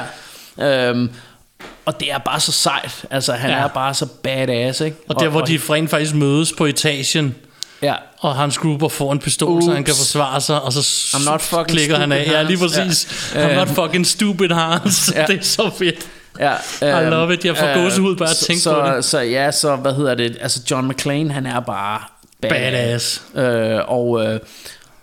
[0.59, 0.90] Ja.
[0.90, 1.11] Øhm,
[1.87, 3.05] og det er bare så sejt.
[3.11, 3.57] Altså, han Ja.
[3.57, 4.96] er bare så badass, ikke?
[5.09, 7.35] Og der, hvor de rent faktisk mødes på etagen,
[7.84, 7.94] Ja.
[8.20, 9.98] og hans grupper får en pistol, så han kan Oops.
[10.00, 10.80] forsvare sig, og så
[11.16, 12.26] I'm not fucking klikker han af.
[12.30, 13.30] Ja, lige præcis.
[13.34, 13.48] Ja.
[13.48, 15.12] I'm not fucking stupid, Hans.
[15.14, 15.24] Ja.
[15.28, 16.06] Det er så fedt.
[16.40, 16.52] Ja,
[17.00, 17.44] I love it.
[17.44, 19.04] Jeg får gåsehud bare at så- tænke så, på det.
[19.04, 20.36] Så ja, så hvad hedder det?
[20.40, 22.00] Altså John McClane, han er bare
[22.42, 23.22] Badass.
[23.34, 24.40] Øh, og, øh,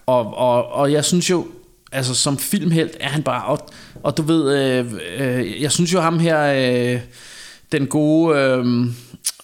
[0.05, 1.47] og, og, og jeg synes jo,
[1.91, 3.69] altså som filmhelt er han bare, og,
[4.03, 4.85] og du ved, øh,
[5.17, 6.53] øh, jeg synes jo ham her,
[6.93, 6.99] øh,
[7.71, 8.65] den gode øh,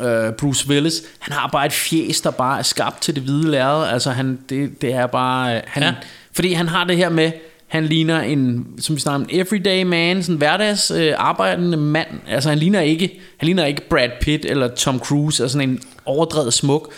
[0.02, 3.52] øh, Bruce Willis, han har bare et fjes, der bare er skabt til det hvide
[3.52, 3.88] lærred.
[3.88, 5.94] Altså han, det, det er bare, øh, han, Ja.
[6.34, 7.32] fordi han har det her med,
[7.68, 11.78] han ligner en, som vi snakker om, en everyday man, sådan en hverdags øh, arbejdende
[11.78, 12.08] mand.
[12.28, 15.80] Altså han ligner ikke, han ligner ikke Brad Pitt eller Tom Cruise, altså sådan en
[16.06, 16.92] overdrevet smuk,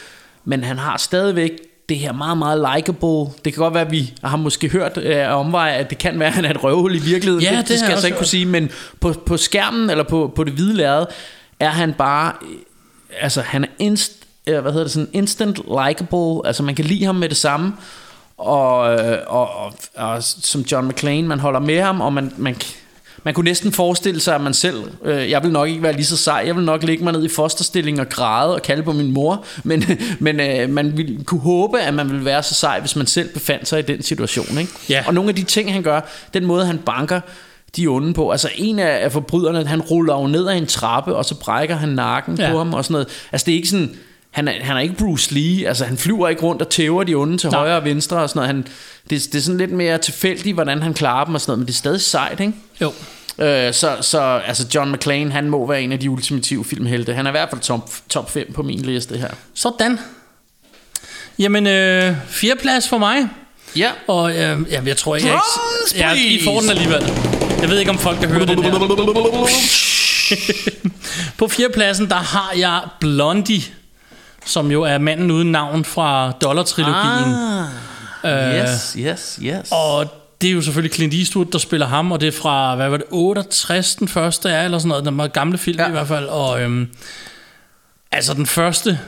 [0.45, 1.51] men han har stadigvæk
[1.89, 3.33] det her meget, meget likable.
[3.45, 6.27] Det kan godt være, at vi har måske hørt øh, omvej, at det kan være,
[6.27, 7.43] at han er et røvhul i virkeligheden.
[7.43, 10.31] Ja, det, det skal jeg så ikke kunne sige, men på, på skærmen eller på,
[10.35, 11.05] på det hvide lærred,
[11.59, 12.33] er han bare,
[13.21, 14.11] altså han er inst,
[14.43, 17.73] hvad hedder det, sådan instant likable, altså man kan lide ham med det samme,
[18.37, 22.33] og, øh, og, og, og som John McClane, man holder med ham, og man, man,
[22.37, 22.55] man
[23.23, 26.05] man kunne næsten forestille sig, at man selv, øh, jeg vil nok ikke være lige
[26.05, 28.91] så sej, jeg vil nok ligge mig ned i fosterstilling og græde og kalde på
[28.91, 29.83] min mor, men,
[30.19, 33.33] men øh, man ville kunne håbe, at man ville være så sej, hvis man selv
[33.33, 34.57] befandt sig i den situation.
[34.57, 34.71] Ikke?
[34.89, 35.03] Ja.
[35.07, 36.01] Og nogle af de ting, han gør,
[36.33, 37.21] den måde, han banker
[37.75, 38.31] de onde på.
[38.31, 41.89] Altså en af, forbryderne, han ruller jo ned ad en trappe, og så brækker han
[41.89, 42.51] nakken ja.
[42.51, 43.07] På ham og sådan noget.
[43.31, 43.95] Altså det er ikke sådan,
[44.31, 47.15] han er, han er ikke Bruce Lee, altså han flyver ikke rundt og tæver de
[47.15, 47.59] onde til Nej.
[47.59, 48.47] højre og venstre og sådan noget.
[48.47, 48.67] Han,
[49.09, 51.67] det, det er sådan lidt mere tilfældigt, hvordan han klarer dem og sådan noget, men
[51.67, 52.53] det er stadig sejt, ikke?
[52.81, 52.93] Jo.
[53.39, 57.13] Øh, så, så altså John McClane, han må være en af de ultimative filmhelte.
[57.13, 59.29] Han er i hvert fald top, top 5 på min liste her.
[59.53, 59.99] Sådan.
[61.39, 63.27] Jamen, øh, fjerde plads for mig.
[63.75, 63.91] Ja.
[64.07, 65.39] Og øh, jamen, jeg tror ikke, jeg,
[65.95, 67.38] ikke, ja, I får den alligevel.
[67.61, 68.71] Jeg ved ikke, om folk kan høre den her.
[71.37, 73.61] På fjerdepladsen, der har jeg Blondie,
[74.45, 77.33] som jo er manden uden navn fra Dollar-trilogien.
[78.23, 79.71] Ah, yes, yes, yes.
[79.71, 80.07] Og
[80.41, 82.97] det er jo selvfølgelig Clint Eastwood, der spiller ham, og det er fra, hvad var
[82.97, 85.87] det, 68, den første er, eller sådan noget, den meget gamle film ja.
[85.87, 86.25] i hvert fald.
[86.25, 86.89] Og øhm,
[88.11, 88.99] altså den første,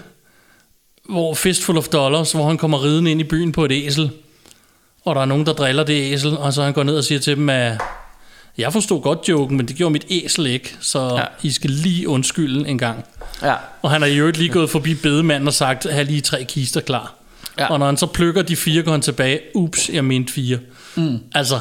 [1.09, 4.11] hvor Fistful of Dollars, hvor han kommer ridende ind i byen på et æsel,
[5.05, 7.19] og der er nogen, der driller det æsel, og så han går ned og siger
[7.19, 7.81] til dem, at
[8.57, 11.23] jeg forstod godt joken, men det gjorde mit æsel ikke, så Ja.
[11.47, 13.05] I skal lige undskylde en gang.
[13.43, 13.53] ja.
[13.81, 16.81] Og han har i øvrigt lige gået forbi bedemanden og sagt, have lige tre kister
[16.81, 17.13] klar.
[17.59, 17.67] Ja.
[17.71, 20.59] Og når han så plukker de fire, går han tilbage, ups, jeg mente fire.
[20.95, 21.19] Mm.
[21.35, 21.59] Altså,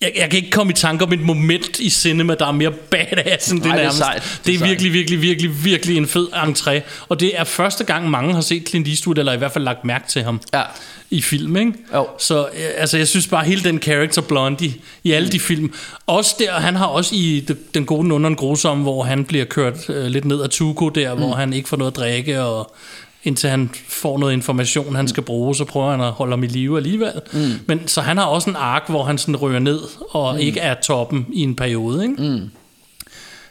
[0.00, 2.70] jeg, jeg kan ikke komme i tanke om et moment i cinema, der er mere
[2.70, 3.98] badass end det Nej, det er nærmest.
[3.98, 4.22] sejt.
[4.22, 6.80] Det er Det er virkelig, virkelig, virkelig, virkelig en fed entré.
[7.08, 9.84] Og det er første gang, mange har set Clint Eastwood, eller i hvert fald lagt
[9.84, 10.62] mærke til ham Ja.
[11.10, 11.72] I film, ikke?
[11.94, 12.06] Jo.
[12.18, 15.72] Så øh, altså, jeg synes bare, hele den character Blondie i alle de film,
[16.06, 19.44] også der, han har også i Den gode, den under den grusomme, hvor han bliver
[19.44, 21.20] kørt øh, lidt ned af Tuco der, mm.
[21.20, 22.74] hvor han ikke får noget at drikke, og
[23.24, 26.46] indtil han får noget information, han skal bruge, så prøver han at holde ham i
[26.46, 27.12] live alligevel.
[27.32, 27.50] Mm.
[27.66, 30.40] Men så han har også en ark, hvor han sådan rører ned, og mm.
[30.40, 32.22] ikke er toppen i en periode, ikke?
[32.22, 32.50] Mm.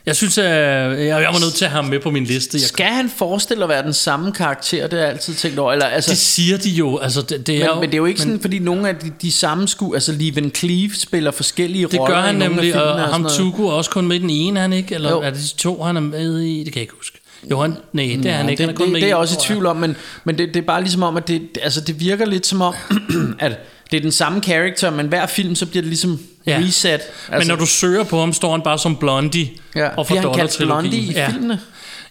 [0.05, 2.57] Jeg synes, at jeg, jeg var nødt til at have ham med på min liste.
[2.57, 4.88] Jeg, Skal han forestille at være den samme karakter?
[4.88, 5.71] Det har jeg altid tænkt over.
[5.73, 6.97] Eller, altså, det siger de jo.
[6.97, 8.95] Altså, det, det er men, jo, men det er jo ikke sådan, fordi nogle af
[8.95, 12.93] de, de samme sku, altså Leven Cleave spiller forskellige Det roller gør han nemlig, og,
[12.93, 13.27] og ham.
[13.29, 14.95] Tugu er også kun med i den ene, han ikke?
[14.95, 15.21] Eller Jo.
[15.21, 16.57] er det de to, han er med i?
[16.63, 17.19] Det kan jeg ikke huske.
[17.51, 18.63] Jo, han, nej, det er han Ja, ikke.
[18.63, 20.38] Han det, er kun det, med det er jeg også i tvivl om, men, men
[20.38, 22.73] det, det er bare ligesom om, at det, altså det virker lidt som om,
[23.39, 23.59] at
[23.91, 26.62] det er den samme character, men hver film, så bliver det ligesom Ja.
[26.67, 26.89] reset.
[26.91, 29.49] Altså, Men når du søger på ham, står han bare som Blondie.
[29.75, 30.89] ja, og bliver fra Dollar-trilogien.
[30.91, 31.28] Blondie i ja.
[31.30, 31.60] filmene?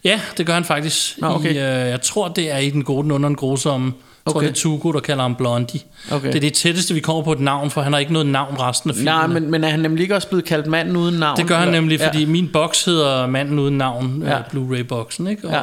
[0.05, 1.19] Ja, det gør han faktisk.
[1.19, 1.49] Nå, okay.
[1.55, 3.87] I, øh, jeg tror, det er i Den Gode, den Under, den Grusomme.
[4.27, 4.49] Jeg tror, Okay.
[4.49, 5.81] det er Tugu, der kalder ham Blondie.
[6.11, 6.27] Okay.
[6.29, 8.57] Det er det tætteste, vi kommer på et navn, for han har ikke noget navn
[8.61, 9.15] resten af filmen.
[9.15, 11.37] Nej, men, men er han nemlig ikke også blevet kaldt manden uden navn?
[11.37, 12.07] Det gør han Eller- nemlig, Ja.
[12.09, 14.31] fordi min boks hedder Manden Uden Navn, Ja.
[14.37, 14.39] ja.
[14.51, 15.49] Blu-ray-boksen, ikke?
[15.49, 15.61] Og, Ja.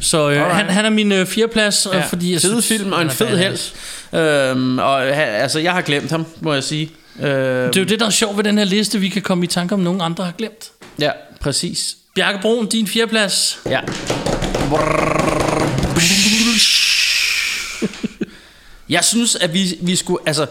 [0.00, 0.54] Så øh, Alright.
[0.56, 2.00] han, han er min øh, fjerdeplads, ja.
[2.00, 3.58] Fordi jeg fed synes, film og en fed held.
[4.20, 6.90] Øhm, og altså, jeg har glemt ham, må jeg sige.
[7.20, 7.26] Øhm,
[7.72, 9.46] Det er jo det, der er sjovt ved den her liste, vi kan komme i
[9.46, 10.70] tanke om, nogen andre har glemt.
[10.98, 11.10] Ja,
[11.40, 11.96] præcis.
[12.14, 13.58] Bjarke Broen, din fjerdeplads.
[13.66, 13.80] Ja.
[18.88, 20.18] Jeg synes, at vi, vi skulle...
[20.26, 20.46] Altså,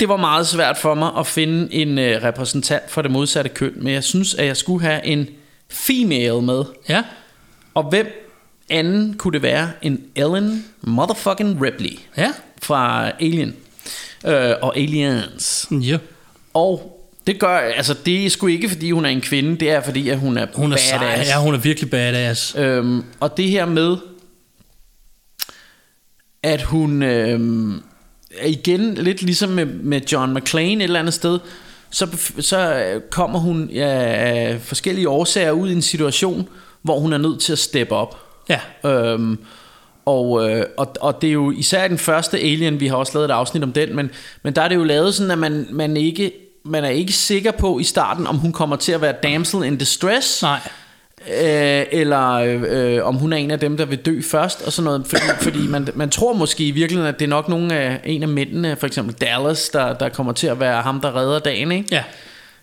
[0.00, 3.72] det var meget svært for mig at finde en øh, repræsentant for det modsatte køn,
[3.76, 5.28] men jeg synes, at jeg skulle have en
[5.70, 6.64] female med.
[6.88, 7.02] Ja,
[7.74, 8.25] Og hvem
[8.70, 13.56] anden kunne det være end Ellen motherfucking Ripley ja, fra Alien
[14.26, 15.66] øh, og Aliens.
[15.70, 15.98] ja.
[16.54, 16.92] Og
[17.26, 20.08] det gør, altså det er sgu ikke fordi hun er en kvinde, det er fordi
[20.08, 20.98] at hun er Hun er sej.
[20.98, 21.30] badass.
[21.30, 22.54] Ja, hun er virkelig badass.
[22.58, 23.96] Øhm, og det her med,
[26.42, 27.82] at hun øhm,
[28.38, 31.38] er igen lidt ligesom med, med John McClane et eller andet sted,
[31.90, 32.08] så,
[32.40, 36.48] så øh, kommer hun ja, af forskellige årsager ud i en situation,
[36.82, 38.25] hvor hun er nødt til at steppe op.
[38.48, 39.38] Ja, Øhm,
[40.06, 43.24] og, øh, og, og det er jo især den første Alien, vi har også lavet
[43.24, 44.10] et afsnit om den, men,
[44.42, 46.32] men der er det jo lavet sådan, at man, man, ikke,
[46.64, 49.76] man er ikke sikker på i starten, om hun kommer til at være damsel in
[49.76, 50.58] distress, nej.
[51.28, 52.32] øh, eller
[52.68, 55.22] øh, om hun er en af dem, der vil dø først, og sådan noget, fordi,
[55.50, 58.28] fordi man, man tror måske i virkeligheden, at det er nok nogle af, en af
[58.28, 61.88] mændene, for eksempel Dallas, der, der kommer til at være ham, der redder dagen, ikke?
[61.90, 62.02] Ja,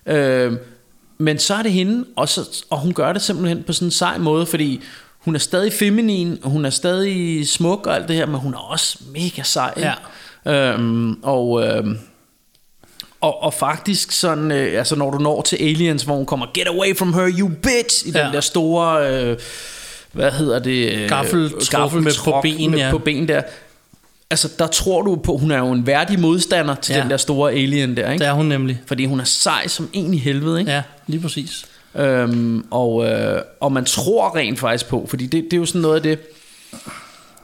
[0.06, 0.54] Øh,
[1.18, 3.92] men så er det hende, og, så, og hun gør det simpelthen på sådan en
[3.92, 4.82] sej måde, fordi
[5.24, 8.54] hun er stadig feminin, og hun er stadig smuk og alt det her, men hun
[8.54, 9.74] er også mega sej.
[9.78, 9.92] ikke?
[10.46, 11.98] Øhm, og, øhm,
[13.22, 16.68] og, og faktisk sådan, øh, altså når du når til Aliens, hvor hun kommer, get
[16.68, 18.20] away from her, you bitch, i ja.
[18.20, 18.26] Ja.
[18.26, 19.38] den der store, øh,
[20.12, 20.94] hvad hedder det?
[20.94, 22.92] øh, Gaffeltruck med på ben, med ja.
[22.92, 23.42] på ben der.
[24.30, 26.98] Altså der tror du på, hun er jo en værdig modstander til ja.
[26.98, 27.04] Ja.
[27.04, 28.22] den der store alien der, ikke?
[28.22, 28.82] det er hun nemlig.
[28.86, 30.72] Fordi hun er sej som en i helvede, ikke?
[30.72, 31.66] Ja, lige præcis.
[31.96, 35.82] Øhm, og, øh, og man tror rent faktisk på, fordi det, det er jo sådan
[35.82, 36.20] noget af det,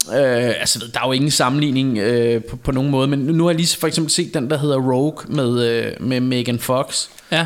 [0.10, 3.52] øh, altså der er jo ingen sammenligning øh, på, på nogen måde, men nu har
[3.52, 7.46] jeg lige for eksempel set den, der hedder Rogue med, øh, med Megan Fox, Ja,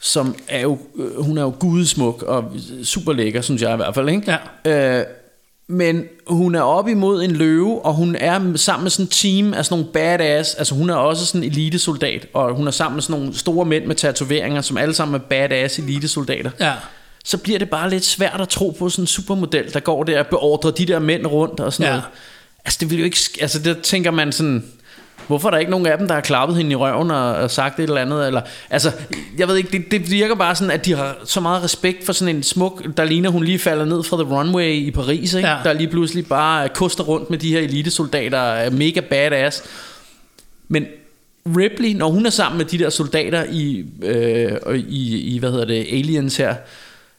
[0.00, 3.94] som er jo, øh, hun er jo gudesmuk og super lækker, synes jeg i hvert
[3.94, 4.38] fald, ikke?
[4.64, 4.98] Ja.
[4.98, 5.04] Øh,
[5.68, 9.54] men hun er op imod en løve, og hun er sammen med sådan en team
[9.54, 10.54] af sådan nogle badass.
[10.54, 13.66] Altså hun er også sådan en elitesoldat, og hun er sammen med sådan nogle store
[13.66, 16.50] mænd med tatoveringer, som alle sammen er badass elitesoldater.
[16.60, 16.72] Ja.
[17.24, 20.18] Så bliver det bare lidt svært at tro på sådan en supermodel, der går der
[20.20, 21.90] og beordrer de der mænd rundt og sådan Ja.
[21.90, 22.04] noget.
[22.64, 24.64] Altså det vil jo ikke, altså der tænker man sådan,
[25.26, 27.50] hvorfor er der ikke nogen af dem, der har klappet hende i røven og, og
[27.50, 28.26] sagt et eller andet?
[28.26, 28.92] Eller, altså,
[29.38, 32.12] jeg ved ikke, det, det virker bare sådan, at de har så meget respekt for
[32.12, 35.48] sådan en smuk, der ligner hun lige falder ned fra The Runway i Paris, ikke?
[35.48, 35.56] Ja.
[35.64, 39.62] der lige pludselig bare koster rundt med de her elitesoldater, er mega badass.
[40.68, 40.86] Men
[41.46, 45.50] Ripley, når hun er sammen med de der soldater i, øh, og i, i hvad
[45.50, 46.54] hedder det, Aliens her,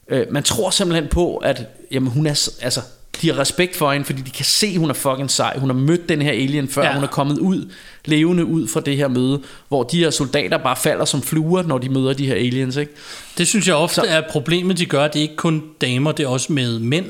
[0.10, 2.82] øh, man tror simpelthen på, at jamen, hun er, altså,
[3.22, 5.58] de har respekt for hende, fordi de kan se, at hun er fucking sej.
[5.58, 6.94] Hun har mødt den her alien før, Ja.
[6.94, 7.70] hun er kommet ud,
[8.06, 11.78] levende ud fra det her møde, hvor de her soldater bare falder som fluer, når
[11.78, 12.92] de møder de her aliens, ikke?
[13.38, 15.08] Det synes jeg ofte Så- er problemet, de gør.
[15.08, 17.06] Det er ikke kun damer, det er også med mænd.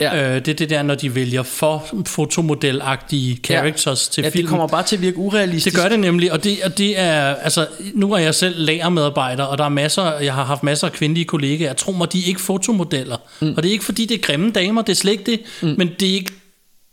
[0.00, 0.34] Ja.
[0.34, 4.42] Øh, det er det der, når de vælger for fotomodelagtige characters til ja, film.
[4.42, 5.76] det kommer bare til at virke urealistisk.
[5.76, 9.44] Det gør det nemlig, og det, og det er, altså, nu er jeg selv lagermedarbejder,
[9.44, 12.26] og der er masser, jeg har haft masser af kvindelige kollegaer, tro mig, de er
[12.26, 13.16] ikke fotomodeller.
[13.40, 13.54] Mm.
[13.56, 15.74] Og det er ikke fordi, det er grimme damer, det er slet ikke det, mm.
[15.78, 16.32] men det er ikke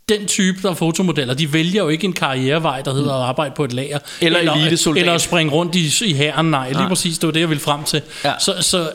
[0.09, 1.33] den type, der er fotomodeller.
[1.33, 3.99] De vælger jo ikke en karrierevej, der hedder at arbejde på et lager.
[4.21, 5.01] Eller elitesoldat.
[5.01, 6.45] Eller at springe rundt i, i hæren.
[6.45, 6.87] Nej, lige Nej.
[6.87, 8.01] præcis, det var det, jeg ville frem til.
[8.23, 8.33] Ja.
[8.39, 8.89] Så, så,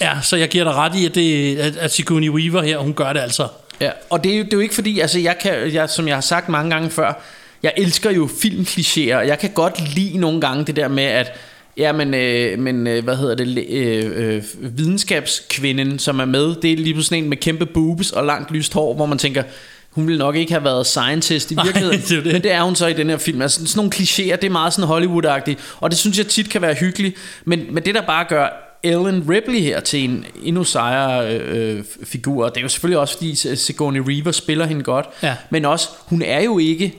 [0.00, 2.94] ja, så jeg giver dig ret i, at, det, at, at Sigourney Weaver her, hun
[2.94, 3.48] gør det altså.
[3.80, 6.08] Ja, og det er, jo, det er jo ikke fordi, altså jeg kan, jeg, som
[6.08, 7.22] jeg har sagt mange gange før,
[7.62, 11.32] jeg elsker jo filmklichéer, og jeg kan godt lide nogle gange det der med, at
[11.76, 14.42] Ja, men, øh, men øh, hvad hedder det, øh, øh,
[14.78, 18.74] videnskabskvinden, som er med, det er lige pludselig en med kæmpe boobs og langt lyst
[18.74, 19.42] hår, hvor man tænker,
[19.90, 22.32] hun ville nok ikke have været scientist i virkeligheden, det er jo det.
[22.32, 23.42] men det er hun så i den her film.
[23.42, 26.62] Altså sådan nogle klichéer, det er meget sådan Hollywood-agtigt, og det synes jeg tit kan
[26.62, 31.34] være hyggeligt, men, men det der bare gør Ellen Ripley her til en endnu sejere
[31.36, 35.36] øh, øh, figur, det er jo selvfølgelig også fordi Sigourney Weaver spiller hende godt, Ja.
[35.50, 36.98] men også, hun er jo ikke,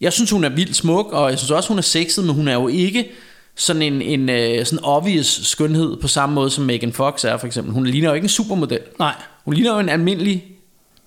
[0.00, 2.48] jeg synes hun er vildt smuk, og jeg synes også hun er sexet, men hun
[2.48, 3.10] er jo ikke
[3.56, 7.46] sådan en, en øh, sådan obvious skønhed på samme måde som Megan Fox er for
[7.46, 7.72] eksempel.
[7.74, 8.80] Hun ligner jo ikke en supermodel.
[8.98, 9.14] Nej.
[9.44, 10.44] Hun ligner jo en almindelig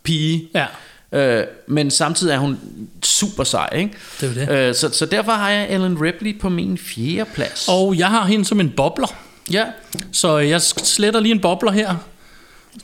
[0.03, 0.49] pige.
[0.55, 0.65] Ja.
[1.11, 2.59] Øh, men samtidig er hun
[3.03, 3.93] super sej, ikke?
[4.21, 4.69] Det er det.
[4.69, 7.65] Øh, så, så derfor har jeg Ellen Ripley på min fjerde plads.
[7.69, 9.07] Og jeg har hende som en bobler.
[9.51, 9.65] Ja,
[10.11, 11.95] Så jeg sletter lige en bobler her.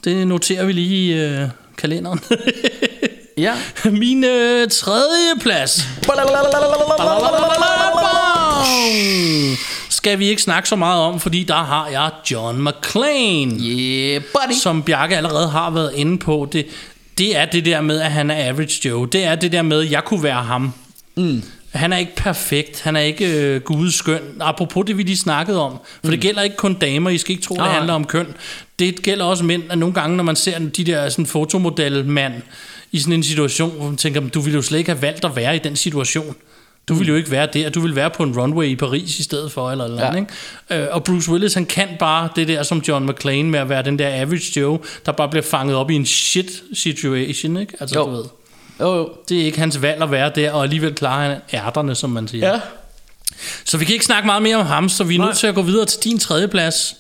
[0.04, 1.48] Det noterer vi lige i øh,
[1.78, 2.20] kalenderen.
[3.38, 3.54] ja.
[3.92, 5.84] Min øh, tredje plads.
[9.90, 13.52] Skal vi ikke snakke så meget om, fordi der har jeg John McClane.
[13.62, 14.54] Yeah, buddy.
[14.64, 16.50] Som Bjarke allerede har været inde på.
[16.52, 16.66] Det,
[17.18, 19.08] det er det der med, at han er average Joe.
[19.08, 20.74] Det er det der med, at jeg kunne være ham.
[21.18, 21.44] Mm.
[21.72, 22.82] Han er ikke perfekt.
[22.82, 24.22] Han er ikke øh, gudskøn.
[24.40, 25.72] Apropos det, vi lige snakkede om.
[25.72, 26.10] For mm.
[26.10, 27.10] det gælder ikke kun damer.
[27.10, 27.72] I skal ikke tro, det Nej.
[27.74, 28.28] handler om køn.
[28.80, 29.64] Det gælder også mænd.
[29.70, 32.34] At nogle gange, når man ser de der sådan, fotomodel-mand
[32.92, 35.36] i sådan en situation, hvor man tænker, du ville jo slet ikke have valgt at
[35.36, 36.36] være i den situation.
[36.88, 37.70] Du ville jo ikke være der.
[37.70, 40.08] Du ville være på en runway i Paris i stedet for, eller, eller Ja.
[40.08, 40.28] andet,
[40.70, 40.84] ikke?
[40.84, 43.84] Øh, og Bruce Willis, han kan bare det der som John McClane med at være
[43.84, 47.74] den der average Joe, der bare bliver fanget op i en shit situation, ikke?
[47.80, 48.06] Altså, Jo.
[48.06, 48.24] du ved.
[48.82, 49.10] Jo, jo.
[49.30, 52.28] Det er ikke hans valg at være der, og alligevel klarer han ærterne, som man
[52.28, 52.48] siger.
[52.48, 52.60] Ja.
[53.66, 55.28] Så vi kan ikke snakke meget mere om ham, så vi er Nej.
[55.28, 56.96] nødt til at gå videre til din tredje plads.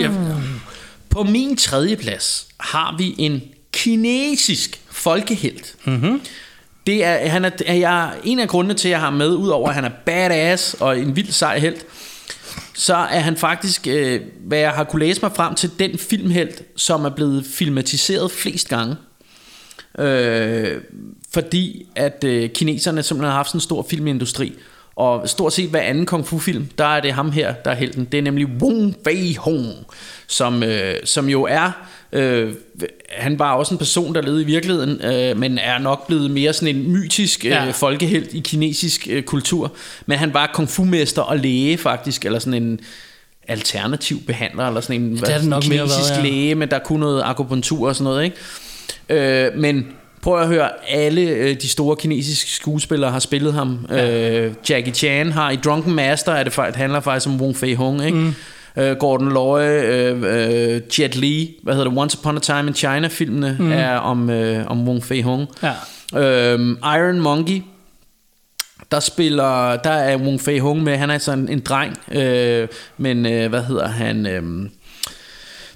[0.00, 0.10] Ja,
[1.10, 5.74] På min tredje plads har vi en kinesisk folkehelt.
[5.84, 6.20] Mm-hmm.
[6.86, 9.68] Det er, han er, er jeg, en af grundene til, at jeg har med, udover
[9.68, 11.86] at han er badass og en vild sej helt,
[12.80, 16.62] så er han faktisk, øh, hvad jeg har kunne læse mig frem til, den filmhelt,
[16.76, 18.96] som er blevet filmatiseret flest gange.
[19.98, 20.80] Øh,
[21.32, 24.54] fordi at øh, kineserne simpelthen har haft sådan en stor filmindustri.
[24.96, 27.74] Og stort set hver anden kung fu film, der er det ham her, der er
[27.74, 28.04] helten.
[28.04, 29.86] Det er nemlig Wong Fei Hong,
[30.26, 31.86] som, øh, som jo er...
[32.12, 32.52] Øh,
[33.08, 36.52] han var også en person, der levede i virkeligheden, øh, men er nok blevet mere
[36.52, 37.70] sådan en mytisk øh, Ja.
[37.70, 39.72] folkehelt i kinesisk øh, kultur.
[40.06, 42.80] Men han var kung fu-mester og læge faktisk, eller sådan en
[43.48, 46.22] alternativ behandler, eller sådan en det har det nok mere været, kinesisk ja.
[46.22, 48.36] læge, men der kunne noget akupunktur og sådan noget, ikke?
[49.08, 49.86] Øh, men
[50.22, 53.86] prøv at høre, alle øh, de store kinesiske skuespillere har spillet ham.
[53.90, 54.30] Ja.
[54.46, 57.74] Øh, Jackie Chan har i Drunken Master, er det, det handler faktisk om Wong Fei
[57.74, 58.18] Hung, ikke?
[58.18, 58.34] Mm.
[58.80, 62.74] Øh, Gordon Loy, øh, øh, Jet Li, hvad hedder det, Once Upon a Time in
[62.74, 63.72] China-filmene mm.
[63.72, 65.48] er om, øh, om Wong Fei Hung.
[65.62, 65.72] Ja.
[66.20, 67.62] Øhm, Iron Monkey,
[68.90, 73.26] der spiller, der er Wong Fei Hung med, han er sådan en dreng, øh, men
[73.26, 74.42] øh, hvad hedder han, øh,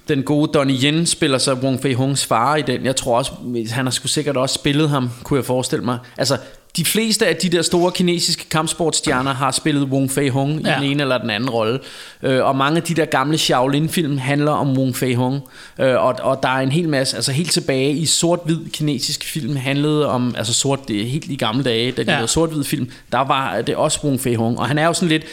[0.07, 3.31] den gode Donnie Yen spiller så Wong Fei Hungs far i den, jeg tror også,
[3.71, 6.37] han har sgu sikkert også spillet ham, kunne jeg forestille mig, altså
[6.77, 10.75] de fleste af de der store kinesiske kampsportstjerner har spillet Wong Fei Hung i Ja.
[10.75, 11.79] den ene eller den anden rolle.
[12.23, 15.41] Øh, og mange af de der gamle Shaolin-film handler om Wong Fei Hung.
[15.79, 19.55] Øh, og, og der er en hel masse, altså helt tilbage i sort-hvid kinesiske film
[19.55, 22.19] handlede om, altså sort, det er helt i gamle dage, da de Ja.
[22.19, 24.59] var sort-hvid film, der var det også Wong Fei Hung.
[24.59, 25.23] Og han er jo sådan lidt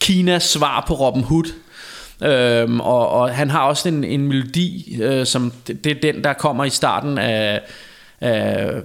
[0.00, 1.44] Kinas svar på Robin Hood.
[2.22, 6.24] Øhm, og, og han har også en, en melodi, øh, som det, det er den,
[6.24, 7.60] der kommer i starten af
[8.24, 8.28] øh,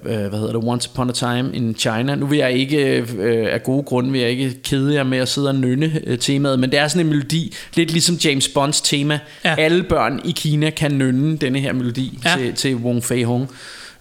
[0.03, 2.15] hvad hedder det, Once Upon a Time in China.
[2.15, 5.27] Nu vil jeg ikke, øh, af gode grunde, vil jeg ikke kede jer med at
[5.29, 8.81] sidde og nynne øh, temaet, men det er sådan en melodi, lidt ligesom James Bonds
[8.81, 9.19] tema.
[9.45, 9.55] Ja.
[9.57, 12.35] Alle børn i Kina kan nynne denne her melodi Ja.
[12.37, 13.49] til, til Wong Fei Hung.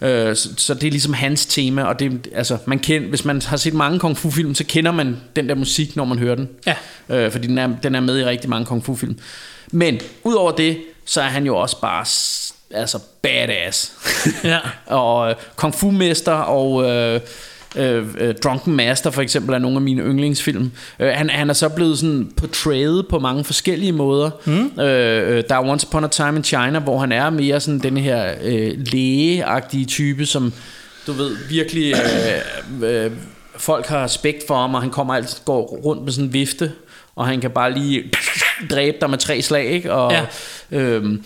[0.01, 3.41] Øh, så, så det er ligesom hans tema, og det, altså, man kender, hvis man
[3.41, 6.35] har set mange kung fu film, så kender man den der musik, når man hører
[6.35, 6.49] den.
[6.67, 6.75] Ja.
[7.09, 9.17] Øh, fordi den er, den er med i rigtig mange kung fu film.
[9.71, 12.05] Men udover det, så er han jo også bare
[12.71, 13.91] altså badass.
[14.43, 14.59] Ja.
[14.85, 17.21] og øh, kung fu mester og øh,
[17.75, 20.71] øh, øh, Drunken Master for eksempel er nogle af mine yndlingsfilm.
[20.99, 24.29] Øh, han, han er så blevet sådan portrayet på mange forskellige måder.
[24.45, 24.79] Mm.
[24.81, 27.79] Øh, øh, der er Once Upon a Time in China, hvor han er mere sådan
[27.79, 30.53] den her øh, lægeagtige type, som
[31.07, 31.93] du ved virkelig
[32.81, 33.11] øh, øh,
[33.57, 36.71] folk har respekt for ham, og han kommer altid går rundt med sådan en vifte,
[37.15, 38.03] og han kan bare lige
[38.69, 39.93] dræbe dig med tre slag, ikke?
[39.93, 40.23] Og, Ja.
[40.71, 41.23] øhm,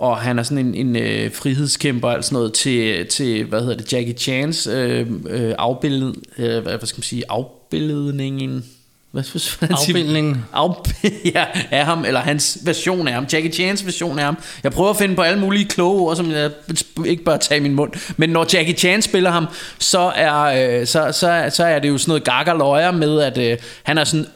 [0.00, 3.76] og han er sådan en, en øh, frihedskæmper og sådan noget til, til hvad hedder
[3.76, 8.64] det, Jackie Chans øh, øh, afbilled, øh, hvad, hvad skal man sige, afbilledningen,
[9.10, 9.92] hvad skal man sige?
[9.92, 10.44] Afbildningen.
[10.52, 10.68] Af,
[11.34, 14.36] ja, af ham, eller hans version af ham, Jackie Chans version af ham.
[14.62, 16.50] Jeg prøver at finde på alle mulige kloge ord, som jeg
[17.06, 17.92] ikke bør tage i min mund.
[18.16, 19.46] Men når Jackie Chan spiller ham,
[19.78, 20.42] så er,
[20.80, 23.98] øh, så, så, så er det jo sådan noget gakker løjer med, at øh, han
[23.98, 24.26] er sådan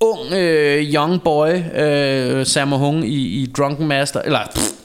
[0.00, 4.83] ung øh, young boy, øh, Sammo Hung i, i Drunken Master, eller pff,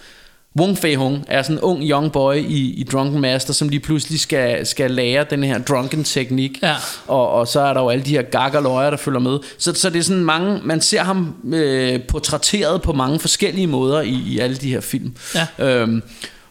[0.60, 3.80] Wong Fei Hung er sådan en ung young boy i, i Drunken Master, som lige
[3.80, 6.60] pludselig skal, skal lære den her drunken teknik.
[6.64, 6.76] Ja.
[7.08, 9.40] Og, og så er der jo alle de her gakker løjer, der følger med.
[9.58, 14.02] Så, så det er sådan mange, man ser ham øh, portrætteret på mange forskellige måder
[14.02, 15.14] i, i alle de her film.
[15.36, 15.48] Ja.
[15.66, 16.02] Øhm,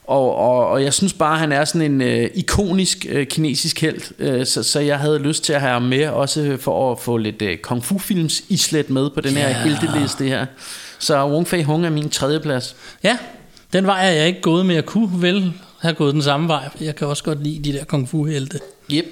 [0.07, 4.01] og, og, og jeg synes bare, han er sådan en øh, ikonisk øh, kinesisk held,
[4.19, 7.17] øh, så, så jeg havde lyst til at have ham med, også for at få
[7.17, 9.63] lidt øh, kung fu films islet med på den her Ja.
[9.63, 10.47] helteliste her.
[10.99, 12.77] Så Wong Fei Hung er min tredje plads.
[13.05, 13.17] Ja,
[13.73, 16.69] den vej er jeg ikke gået, men jeg kunne vel have gået den samme vej.
[16.81, 18.61] Jeg kan også godt lide de der kung fu helte.
[18.93, 19.05] Yep.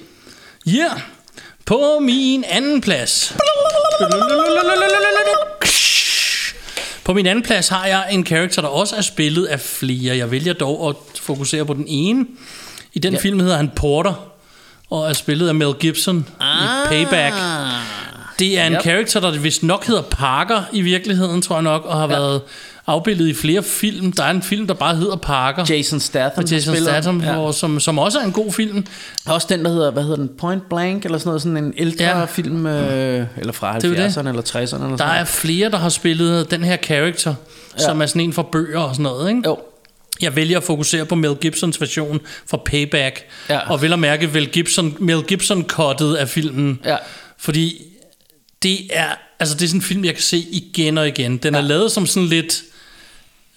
[0.66, 1.00] Ja, yeah.
[1.64, 3.36] på min anden plads.
[7.04, 10.16] På min anden plads har jeg en karakter, der også er spillet af flere.
[10.16, 12.26] Jeg vælger dog at fokusere på den ene.
[12.92, 13.18] I den ja.
[13.18, 14.14] film hedder han Porter,
[14.90, 16.64] og er spillet af Mel Gibson ah.
[16.64, 17.34] i Payback.
[18.38, 18.82] Det er en Yep.
[18.82, 22.18] karakter, der vist nok hedder Parker i virkeligheden, tror jeg nok, og har ja.
[22.18, 22.42] været
[22.86, 24.12] afbildet i flere film.
[24.12, 25.64] Der er en film, der bare hedder Parker.
[25.68, 26.32] Jason Statham.
[26.36, 27.34] med Jason Statham, Ja.
[27.34, 28.86] hvor, som, som også er en god film.
[29.26, 32.04] Også den, der hedder, hvad hedder den, Point Blank, eller sådan noget, sådan en ældre
[32.04, 32.18] Ja.
[32.18, 32.24] ja.
[32.24, 34.16] film, øh, eller fra er jo det.
[34.16, 34.58] 70'erne eller 60'erne.
[34.60, 37.34] Eller Der sådan er flere, der har spillet den her character,
[37.78, 37.84] ja.
[37.84, 39.42] som er sådan en fra bøger og sådan noget, ikke?
[39.46, 39.58] Jo.
[40.20, 43.24] Jeg vælger at fokusere på Mel Gibsons version fra Payback.
[43.50, 43.70] Ja.
[43.70, 46.80] Og vil at mærke Mel Gibson, Mel Gibson cuttet af filmen.
[46.84, 46.96] Ja.
[47.38, 47.82] Fordi
[48.62, 49.06] det er,
[49.40, 51.36] altså det er sådan en film, jeg kan se igen og igen.
[51.36, 52.62] Den er lavet som sådan lidt,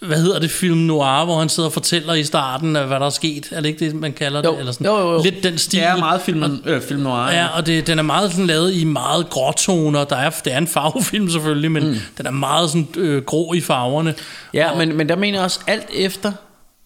[0.01, 3.09] hvad hedder det, film noir, hvor han sidder og fortæller i starten, hvad der er
[3.09, 3.47] sket.
[3.51, 4.51] Er det ikke det, man kalder Jo.
[4.51, 4.59] det?
[4.59, 4.88] Eller sådan.
[4.88, 5.23] Jo, jo, jo.
[5.23, 5.79] Lidt den stil.
[5.79, 7.31] Det er meget film, øh, film noir.
[7.31, 10.03] Ja, og det, den er meget sådan lavet i meget gråtoner.
[10.03, 11.95] Der er, det er en farvefilm selvfølgelig, men mm.
[12.17, 14.13] den er meget sådan øh, grå i farverne.
[14.53, 16.31] Ja, men, men der mener jeg også alt efter,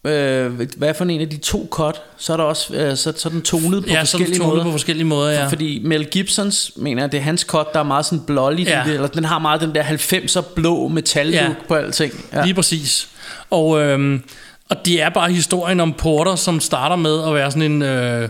[0.04, 3.28] øh, hvad for en af de to cut, så er der også øh, så, så
[3.28, 4.64] den tonet på Ja, forskellige tonet måder.
[4.64, 5.46] på forskellige måder, ja.
[5.46, 8.82] Fordi Mel Gibsons, mener jeg, det er hans cut, der er meget sådan blåligt Ja.
[8.86, 11.48] det, eller den har meget den der 90'er blå metal Ja.
[11.68, 12.12] på alting.
[12.32, 12.44] Ja.
[12.44, 13.08] Lige præcis.
[13.50, 14.22] Og, øhm,
[14.70, 18.28] og det er bare historien om Porter, som starter med at være sådan en øh,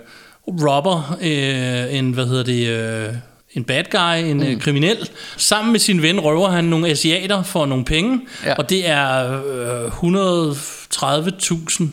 [0.49, 3.15] robber, øh, en, hvad hedder det, øh,
[3.55, 4.43] en bad guy, en mm.
[4.43, 5.09] øh, kriminel.
[5.37, 8.55] Sammen med sin ven røver han nogle asiater for nogle penge, Ja.
[8.55, 9.33] og det er
[9.85, 9.90] øh,
[10.53, 11.85] 130.000.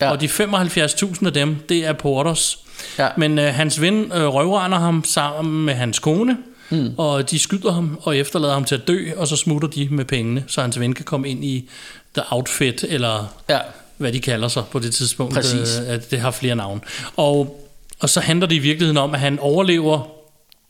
[0.00, 0.10] Ja.
[0.10, 2.58] Og de 75.000 af dem, det er Porters.
[2.98, 3.08] Ja.
[3.16, 6.36] Men øh, hans ven øh, røvrender ham sammen med hans kone,
[6.70, 6.90] mm.
[6.98, 10.04] og de skyder ham og efterlader ham til at dø, og så smutter de med
[10.04, 11.68] pengene, så hans ven kan komme ind i
[12.14, 13.58] The Outfit, eller Ja.
[13.96, 15.34] hvad de kalder sig på det tidspunkt.
[15.34, 15.80] Præcis.
[15.86, 16.80] øh, At det har flere navne.
[17.16, 17.62] Og,
[18.00, 20.08] og så handler det i virkeligheden om, at han overlever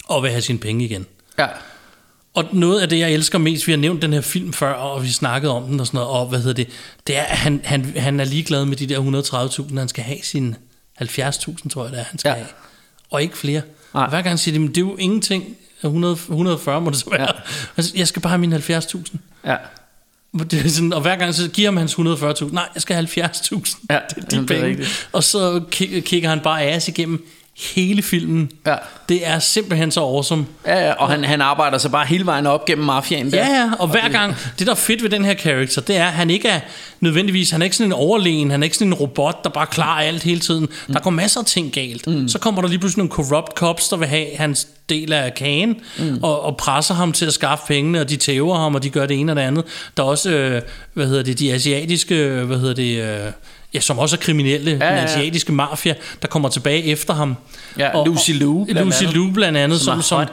[0.07, 1.07] og vil have sine penge igen.
[1.39, 1.47] ja.
[2.35, 5.03] Og noget af det, jeg elsker mest, vi har nævnt den her film før, og
[5.03, 6.69] vi snakkede om den og sådan noget, og hvad hedder det,
[7.07, 10.19] det er, at han, han, han er ligeglad med de der 130.000, han skal have
[10.23, 10.57] sine
[11.03, 12.35] 70.000, tror jeg det er, han skal Ja.
[12.35, 12.47] have.
[13.11, 13.63] Og ikke flere.
[13.95, 14.03] Nej.
[14.05, 17.11] Og hver gang siger de, men det er jo ingenting, 100, 140 må det så
[17.11, 17.33] være.
[17.79, 17.83] Ja.
[17.95, 19.17] Jeg skal bare have mine 70.000.
[19.47, 19.57] ja.
[20.51, 22.53] Det er sådan, og hver gang så giver man hans 140.000.
[22.55, 23.85] Nej, jeg skal have 70.000.
[23.91, 24.67] Ja, det er de jamen, det er penge.
[24.67, 25.09] rigtigt.
[25.13, 27.27] og så ki- kigger han bare ass igennem
[27.59, 28.51] hele filmen.
[28.67, 28.75] Ja.
[29.09, 30.47] Det er simpelthen så awesome.
[30.67, 33.39] Ja, ja, og han, han arbejder sig bare hele vejen op gennem mafiaen der.
[33.39, 36.07] Ja, ja, og hver gang, det der er fedt ved den her karakter, det er,
[36.07, 36.61] at han ikke er
[37.01, 39.67] nødvendigvis, han er ikke sådan en overlegen, han er ikke sådan en robot, der bare
[39.67, 40.69] klarer alt hele tiden.
[40.87, 40.95] Mm.
[40.95, 42.07] Der går masser af ting galt.
[42.07, 42.29] Mm.
[42.29, 45.77] Så kommer der lige pludselig nogle corrupt cops, der vil have hans del af kagen,
[45.99, 46.19] mm.
[46.23, 49.07] og, og presser ham til at skaffe pengene, og de tæver ham, og de gør
[49.07, 49.65] det ene og det andet.
[49.97, 50.63] Der er også, øh,
[50.95, 53.33] hvad hedder det, de asiatiske, hvad hedder det, øh,
[53.75, 57.15] ja, som også er kriminelle, ja, ja, ja, den asiatiske mafia, der kommer tilbage efter
[57.15, 57.37] ham.
[57.79, 59.15] Ja, Lucy Liu blandt Lucy andet.
[59.15, 60.27] Liu blandt andet, som, Som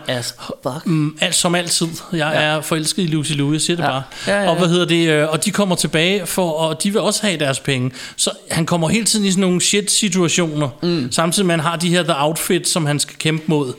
[0.63, 0.81] som.
[0.85, 1.87] Mm, alt, som altid.
[2.11, 2.41] Jeg ja.
[2.41, 3.89] er forelsket i Lucy Liu, jeg siger det Ja.
[3.89, 4.03] bare.
[4.27, 4.49] Ja, ja, ja.
[4.49, 5.09] Og hvad hedder det?
[5.09, 7.91] øh, Og de kommer tilbage for, og de vil også have deres penge.
[8.15, 11.11] Så han kommer hele tiden i sådan nogle shit situationer, mm.
[11.11, 13.73] samtidig med han har de her the outfit, som han skal kæmpe mod.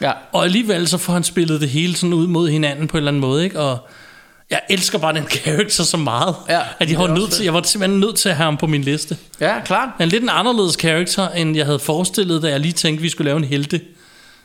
[0.00, 0.12] Ja.
[0.32, 3.10] Og alligevel så får han spillet det hele sådan ud mod hinanden på en eller
[3.10, 3.60] anden måde, ikke?
[3.60, 3.88] Og
[4.50, 7.54] jeg elsker bare den karakter så meget, Ja, at jeg er var, nødt til, jeg
[7.54, 9.16] var simpelthen nødt til at have ham på min liste.
[9.40, 9.88] Ja, klart.
[9.98, 13.08] Han er lidt en anderledes karakter, end jeg havde forestillet, da jeg lige tænkte, vi
[13.08, 13.80] skulle lave en helte.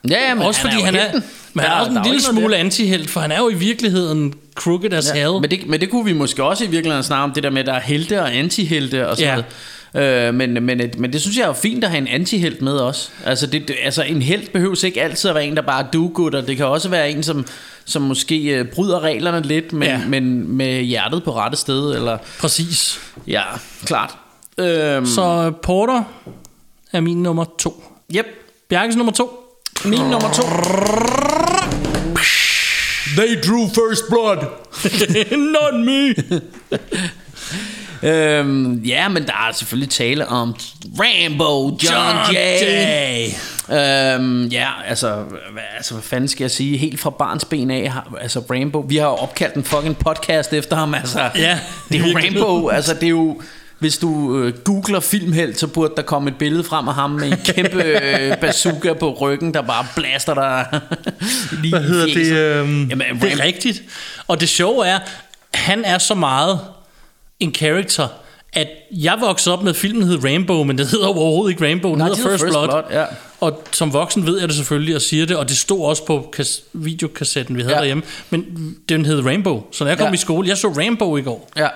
[0.09, 1.23] Ja, ja, men også fordi jo han er, helten.
[1.53, 4.93] men han er også en lille smule antihelt, for han er jo i virkeligheden crooked
[4.93, 5.41] as ja, hell.
[5.41, 7.63] Men det, men det kunne vi måske også i virkeligheden snakke om, det der med,
[7.63, 9.35] der er helte og antihelte og sådan Ja.
[9.35, 9.45] noget.
[9.95, 12.73] Øh, men, men, men det synes jeg er jo fint at have en antihelt med
[12.73, 13.09] også.
[13.25, 16.35] Altså, det, altså en helt behøves ikke altid at være en, der bare er do-good,
[16.35, 17.45] og det kan også være en, som,
[17.85, 20.01] som måske øh, bryder reglerne lidt, men, Ja.
[20.07, 21.95] men med hjertet på rette sted.
[21.95, 22.99] Eller, Præcis.
[23.27, 23.41] ja,
[23.85, 24.15] klart.
[24.57, 26.03] Øhm, Så øh, Porter
[26.93, 27.83] er min nummer to.
[28.15, 28.25] Yep,
[28.69, 29.39] Bjarkes nummer to.
[29.85, 30.43] min nummer to.
[33.17, 34.37] They drew first blood.
[35.53, 36.15] Not me.
[38.05, 40.55] Øhm, ja, men der er selvfølgelig tale om
[40.99, 42.35] Rambo, John, J.
[42.35, 43.27] Jay.
[43.69, 45.15] Øhm, ja, altså,
[45.51, 46.77] hvad, altså, hvad fanden skal jeg sige?
[46.77, 50.53] Helt fra barns ben af, har, altså Rambo, vi har jo opkaldt en fucking podcast
[50.53, 51.29] efter ham, altså.
[51.35, 52.17] Ja, det er jo.
[52.17, 53.41] Rambo, altså det er jo,
[53.79, 57.27] hvis du øh, googler filmhelt, så burde der komme et billede frem af ham med
[57.27, 60.65] en kæmpe øh, bazooka på ryggen, der bare blaster dig
[61.61, 62.31] lige Hvad hedder det?
[62.31, 63.81] Øhm, Jamen, det er Ram- rigtigt.
[64.27, 64.99] Og det sjove er,
[65.53, 66.59] han er så meget
[67.39, 68.07] en character,
[68.53, 71.97] at jeg voksede op med filmen hed Rainbow, men det hedder overhovedet ikke Rainbow, den
[71.97, 72.67] Nej, hedder First, First Blood.
[72.67, 73.03] Blood, ja.
[73.41, 76.33] Og som voksen ved jeg det selvfølgelig og siger det, og det stod også på
[76.39, 77.79] kas- videokassetten, vi havde Ja.
[77.79, 78.03] derhjemme.
[78.29, 78.45] Men
[78.89, 80.13] den hed Rainbow, så når jeg kom Ja.
[80.13, 81.49] i skole, jeg så Rainbow i går.
[81.57, 81.67] Ja.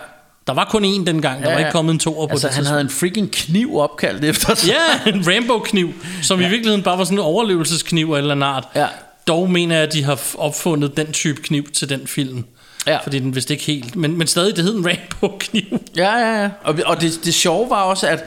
[0.48, 2.56] Der var kun én dengang, der Ja, var ikke kommet en toer på Altså, det
[2.56, 4.70] han havde en freaking kniv opkaldt efter sig.
[5.06, 5.90] Ja, en Rainbow-kniv,
[6.22, 6.48] som ja.
[6.48, 8.68] i virkeligheden bare var sådan en overlevelseskniv en eller anden art.
[8.76, 8.88] Ja.
[9.28, 12.46] Dog mener jeg, at de har opfundet den type kniv til den film.
[12.88, 12.98] Ja.
[13.04, 13.96] Fordi den vidste ikke helt.
[13.96, 15.64] Men, men stadig, det hed en Rainbow-kniv.
[15.96, 16.50] Ja, ja, ja.
[16.64, 18.24] Og, og det, det sjove var også, at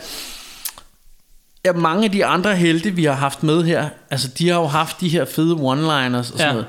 [1.65, 4.67] ja, mange af de andre helte, vi har haft med her, altså de har jo
[4.67, 6.53] haft de her fede one-liners og sådan Ja.
[6.53, 6.67] noget.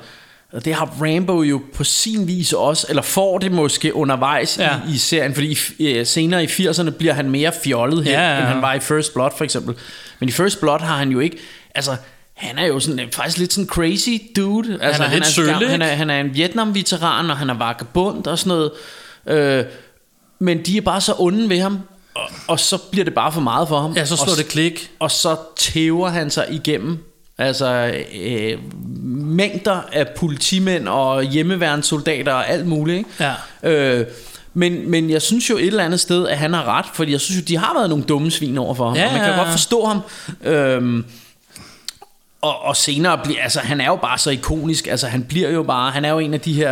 [0.53, 4.75] Og det har Rambo jo på sin vis også, eller får det måske undervejs Ja.
[4.89, 8.33] i, i serien, fordi i, senere i 80'erne bliver han mere fjollet her, Ja, ja,
[8.33, 8.37] ja.
[8.39, 9.75] end han var i First Blood for eksempel.
[10.19, 11.37] Men i First Blood har han jo ikke,
[11.75, 11.95] altså
[12.33, 14.77] han er jo sådan, øh, faktisk lidt sådan crazy dude.
[14.81, 18.39] Altså, er lidt sølle, han, er, han er en Vietnam-veteran, og han er vagabond og
[18.39, 18.71] sådan noget.
[19.27, 19.65] Øh,
[20.39, 21.79] men de er bare så onde ved ham,
[22.15, 23.93] og, og så bliver det bare for meget for ham.
[23.95, 24.91] Ja, så slår og, det klik.
[24.99, 27.03] Og så tæver han sig igennem
[27.37, 28.57] altså øh,
[29.13, 32.97] mængder af politimænd og hjemmeværnssoldater og alt muligt.
[32.97, 33.09] Ikke?
[33.63, 33.99] Ja.
[33.99, 34.07] Øh,
[34.53, 37.21] men, men jeg synes jo et eller andet sted, at han har ret, fordi jeg
[37.21, 39.29] synes jo, de har været nogle dumme svin over for ham, Ja, og man kan
[39.29, 39.53] ja, godt ja.
[39.53, 40.01] forstå ham.
[40.43, 41.05] Øhm,
[42.43, 45.63] og, og senere bliver, altså han er jo bare så ikonisk, altså han bliver jo
[45.63, 46.71] bare, han er jo en af de her,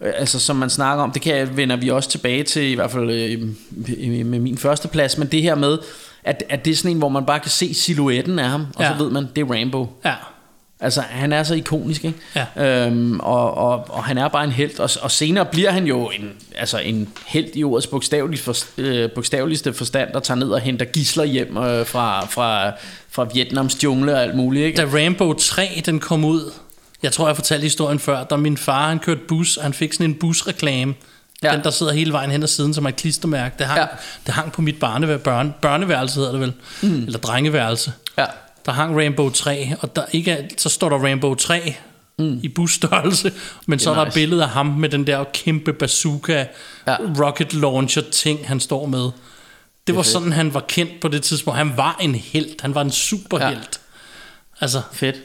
[0.00, 2.74] øh, altså som man snakker om, det kan jeg, vender vi også tilbage til, i
[2.74, 5.78] hvert fald øh, med min første plads, men det her med,
[6.24, 8.82] at, at det er sådan en, hvor man bare kan se silhuetten af ham, og
[8.82, 8.88] Ja.
[8.88, 9.86] så ved man, det er Rambo.
[10.04, 10.14] Ja.
[10.80, 12.18] Altså, han er så ikonisk, ikke?
[12.56, 12.86] Ja.
[12.86, 14.78] Øhm, og, og, og han er bare en held.
[14.80, 19.10] Og, og senere bliver han jo en, altså en held i ordets bogstaveligste, for, øh,
[19.10, 22.70] bogstaveligste forstand, der tager ned og henter gisler hjem øh, fra, fra,
[23.10, 24.76] fra Vietnams jungle og alt muligt, ikke?
[24.76, 26.52] Da Rainbow 3 den kom ud,
[27.02, 29.92] jeg tror, jeg fortalte historien før, da min far han kørte bus, og han fik
[29.92, 30.94] sådan en busreklame.
[31.42, 31.52] Ja.
[31.52, 33.54] Den, der sidder hele vejen hen ad siden, som er et klistermærke.
[33.58, 33.86] Det hang, Ja.
[34.26, 36.52] det hang på mit barne, børne, børneværelse, hedder det vel.
[36.82, 37.02] Mm.
[37.04, 37.92] Eller drengeværelse.
[38.18, 38.24] Ja.
[38.66, 41.74] Der hang Rainbow 3, og der ikke er, så står der Rainbow 3
[42.18, 42.40] mm.
[42.42, 43.32] i busstørrelse,
[43.66, 44.08] men så er der nice.
[44.20, 46.44] et billede af ham med den der kæmpe bazooka,
[46.86, 46.96] Ja.
[47.20, 49.10] rocket launcher ting, han står med.
[49.86, 50.12] Det var fedt.
[50.12, 51.58] sådan, han var kendt på det tidspunkt.
[51.58, 52.60] Han var en helt.
[52.60, 53.80] Han var en superhelt.
[54.60, 54.64] Ja.
[54.64, 55.16] Altså, Fedt.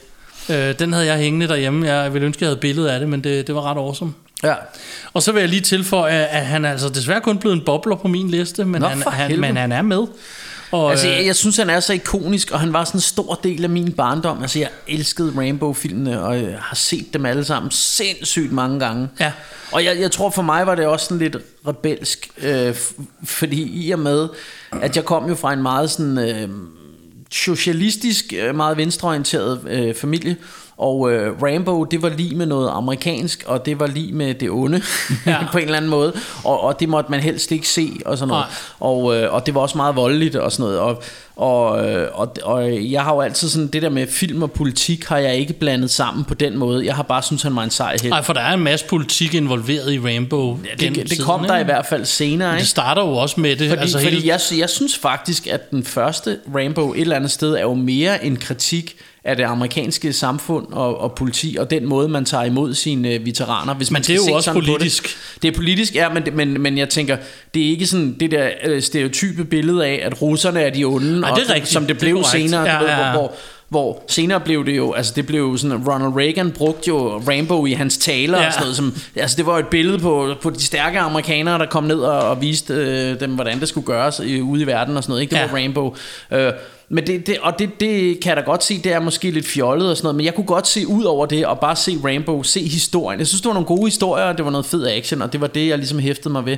[0.50, 1.88] øh, den havde jeg hængende derhjemme.
[1.88, 4.14] Jeg ville ønske, jeg havde billede af det, men det, det var ret awesome.
[4.44, 4.54] Ja.
[5.14, 7.96] Og så vil jeg lige tilføje, at han er altså desværre kun blevet en bobler
[7.96, 9.42] på min liste, men, Nå, han, han, helvede.
[9.42, 10.04] men han er med.
[10.74, 13.02] Og, Altså, øh, jeg, jeg synes, han er så ikonisk, og han var sådan en
[13.02, 14.42] stor del af min barndom.
[14.42, 19.10] Altså, jeg elskede Rainbow-filmene, og jeg har set dem alle sammen sindssygt mange gange.
[19.20, 19.32] Ja.
[19.72, 22.76] Og jeg, jeg tror for mig var det også sådan lidt rebelsk, øh,
[23.24, 24.28] fordi i og med,
[24.82, 26.18] at jeg kom jo fra en meget sådan...
[26.18, 26.50] Øh,
[27.32, 30.36] socialistisk, øh, meget venstreorienteret øh, familie.
[30.78, 34.50] Og øh, Rambo, det var lige med noget amerikansk, og det var lige med det
[34.50, 34.82] onde,
[35.26, 35.32] ja.
[35.32, 35.38] Ja.
[35.52, 36.14] på en eller anden måde.
[36.44, 38.46] Og, og det måtte man helst ikke se, og sådan noget.
[38.80, 40.80] Og, øh, og det var også meget voldeligt, og sådan noget.
[40.80, 41.04] Og,
[41.36, 45.06] og, øh, og, og jeg har jo altid sådan, det der med film og politik,
[45.06, 46.86] har jeg ikke blandet sammen på den måde.
[46.86, 48.10] Jeg har bare synes han var en sej helt.
[48.10, 50.58] Nej, for der er en masse politik involveret i Rainbow.
[50.64, 52.68] det, gennem det kom der i hvert fald senere, Det ikke?
[52.68, 53.70] starter jo også med det.
[53.70, 57.32] Fordi, altså fordi hele, jeg, jeg synes faktisk, at den første Rainbow et eller andet
[57.32, 58.96] sted er jo mere en kritik
[59.26, 63.26] af det amerikanske samfund og, og politi, og den måde, man tager imod sine øh,
[63.26, 63.74] veteraner.
[63.74, 65.04] Hvis man det er jo også politisk.
[65.04, 65.42] Det.
[65.42, 67.18] det er politisk, ja, men, men, men jeg tænker,
[67.54, 71.28] det er ikke sådan det der øh, stereotype billede af, at russerne er de onde,
[71.28, 71.74] og, det er rigtigt.
[71.74, 72.30] som det Det blev korrekt.
[72.32, 73.12] senere, Ja, ved, ja, ja.
[73.12, 73.34] Hvor, hvor,
[73.70, 77.66] hvor senere blev det jo, altså det blev jo sådan, Ronald Reagan brugte jo Rainbow
[77.66, 78.48] i hans taler ja.
[78.48, 81.66] Og sådan noget, som, altså det var et billede på, på de stærke amerikanere, der
[81.66, 84.98] kom ned og, og viste øh, dem, hvordan det skulle gøres i, ude i verden
[84.98, 85.32] og sådan noget, ikke?
[85.36, 85.46] Det Ja.
[85.48, 85.96] var Rainbow.
[86.32, 86.52] Øh,
[86.90, 89.46] men det, det, og det, det kan jeg da godt se, det er måske lidt
[89.48, 91.98] fjollet og sådan noget, men jeg kunne godt se ud over det, og bare se
[92.04, 93.20] Rainbow, se historien.
[93.20, 95.42] Jeg synes, det var nogle gode historier, og det var noget fed action, og det
[95.42, 96.58] var det, jeg ligesom hæftede mig ved.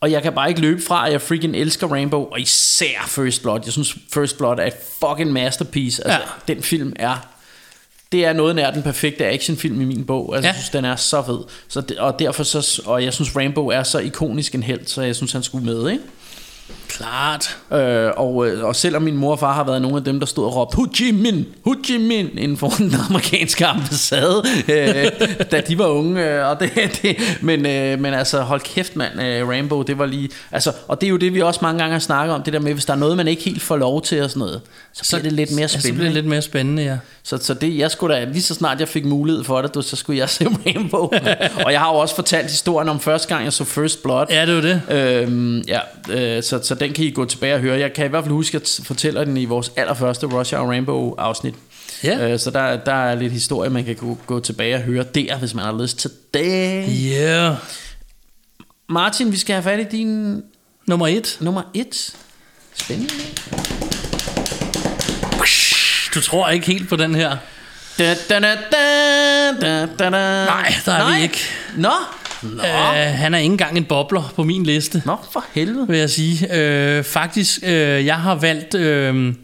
[0.00, 3.42] Og jeg kan bare ikke løbe fra, at jeg freaking elsker Rainbow, og især First
[3.42, 3.60] Blood.
[3.64, 6.06] Jeg synes, First Blood er et fucking masterpiece.
[6.06, 6.54] Altså, ja.
[6.54, 7.16] den film er...
[8.12, 10.34] Det er noget nær den perfekte actionfilm i min bog.
[10.34, 10.52] Altså, ja.
[10.52, 11.38] Jeg synes, den er så fed.
[11.68, 12.82] Så det, og derfor så...
[12.86, 15.90] Og jeg synes, Rainbow er så ikonisk en held, så jeg synes, han skulle med,
[15.90, 16.02] ikke?
[16.88, 17.56] Klart.
[17.72, 20.26] Øh, og, øh, og selvom min mor og far har været nogle af dem, der
[20.26, 25.06] stod og råbte Ho Chi Minh, Ho Chi Minh inden for den amerikanske ambassade, øh,
[25.50, 26.24] da de var unge.
[26.24, 26.70] Øh, og det,
[27.02, 30.28] det, men, øh, men altså, hold kæft mand, øh, Rainbow, det var lige...
[30.52, 32.60] Altså, og det er jo det, vi også mange gange har snakket om, det der
[32.60, 34.60] med, hvis der er noget, man ikke helt får lov til og sådan noget,
[34.96, 35.94] så, så bliver det lidt mere Ja, så spændende.
[35.98, 36.96] bliver det lidt mere spændende, ja.
[37.22, 39.82] Så, så det, jeg skulle da, lige så snart jeg fik mulighed for det, du,
[39.82, 41.00] så skulle jeg se Rainbow.
[41.64, 44.26] og jeg har jo også fortalt historien om første gang, jeg så First Blood.
[44.30, 44.82] Ja, det er jo det.
[45.22, 45.80] Øhm, ja,
[46.10, 47.78] øh, så, så den kan I gå tilbage og høre.
[47.78, 50.68] Jeg kan i hvert fald huske, at jeg fortæller den i vores allerførste Rush Hour
[50.68, 51.54] Rainbow afsnit.
[52.04, 52.32] Ja.
[52.32, 55.36] Øh, så der, der er lidt historie, man kan gå, gå tilbage og høre der,
[55.38, 56.88] hvis man har lyst til det.
[57.12, 57.54] Yeah.
[58.88, 60.42] Martin, vi skal have fat i din
[60.86, 61.36] Nummer et.
[61.40, 62.14] nummer et.
[62.74, 63.12] Spændende.
[66.16, 67.36] Du tror ikke helt på den her.
[67.98, 70.10] Da, da, da, da, da, da.
[70.10, 71.40] Nej, der er vi ikke.
[71.76, 71.90] Nå,
[72.42, 72.62] Nå.
[72.62, 72.64] Uh,
[73.14, 75.88] han er ikke engang en bobler på min liste, Nå, for helvede.
[75.88, 76.48] vil jeg sige.
[76.98, 77.68] Uh, faktisk, uh,
[78.06, 79.34] jeg har valgt uh,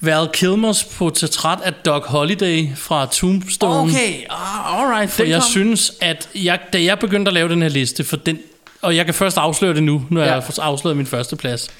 [0.00, 3.90] Val Kilmers portræt af Doc Holliday fra Tombstone.
[3.90, 5.10] Okay, ah, alright.
[5.10, 5.50] For jeg kom.
[5.50, 8.38] synes, at jeg, da jeg begyndte at lave den her liste, for den,
[8.82, 10.26] og jeg kan først afsløre det nu, når ja.
[10.26, 11.70] jeg har afsløret min første plads.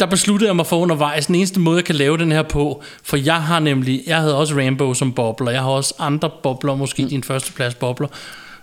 [0.00, 2.82] Der besluttede jeg mig for undervejs, den eneste måde, jeg kan lave den her på,
[3.02, 6.74] for jeg har nemlig, jeg havde også Rainbow som bobler, jeg har også andre bobler,
[6.74, 7.08] måske mm.
[7.08, 8.08] din første plads bobler,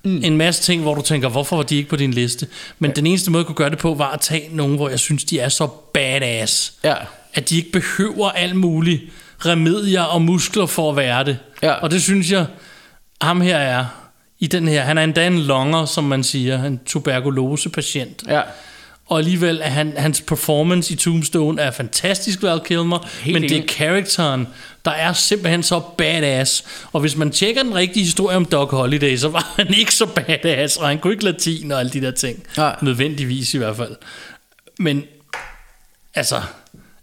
[0.03, 0.21] mm.
[0.23, 2.47] en masse ting, hvor du tænker, hvorfor var de ikke på din liste?
[2.79, 2.95] Men ja.
[2.95, 5.23] den eneste måde, jeg kunne gøre det på, var at tage nogen, hvor jeg synes,
[5.23, 6.95] de er så badass, Ja.
[7.33, 9.01] at de ikke behøver alt muligt
[9.45, 11.37] remedier og muskler for at være det.
[11.63, 11.71] Ja.
[11.73, 12.45] Og det synes jeg,
[13.21, 13.85] ham her er
[14.39, 14.81] i den her.
[14.81, 18.23] Han er endda en longer, som man siger, en tuberkulosepatient.
[18.27, 18.41] Ja.
[19.07, 23.51] Og alligevel er han, hans performance i Tombstone er fantastisk, Val Kilmer, Helt men det
[23.51, 23.69] er enig.
[23.69, 24.47] karakteren,
[24.85, 26.63] der er simpelthen så badass.
[26.93, 30.05] Og hvis man tjekker den rigtige historie om Doc Holliday, så var han ikke så
[30.05, 32.43] badass, og han kunne ikke latin og alle de der ting.
[32.57, 32.75] Nej.
[32.81, 33.95] Nødvendigvis i hvert fald.
[34.79, 35.03] Men
[36.15, 36.41] altså,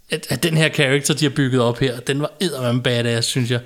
[0.09, 3.51] at, at den her karakter, de har bygget op her, den var eddermame badass, synes
[3.51, 3.59] jeg.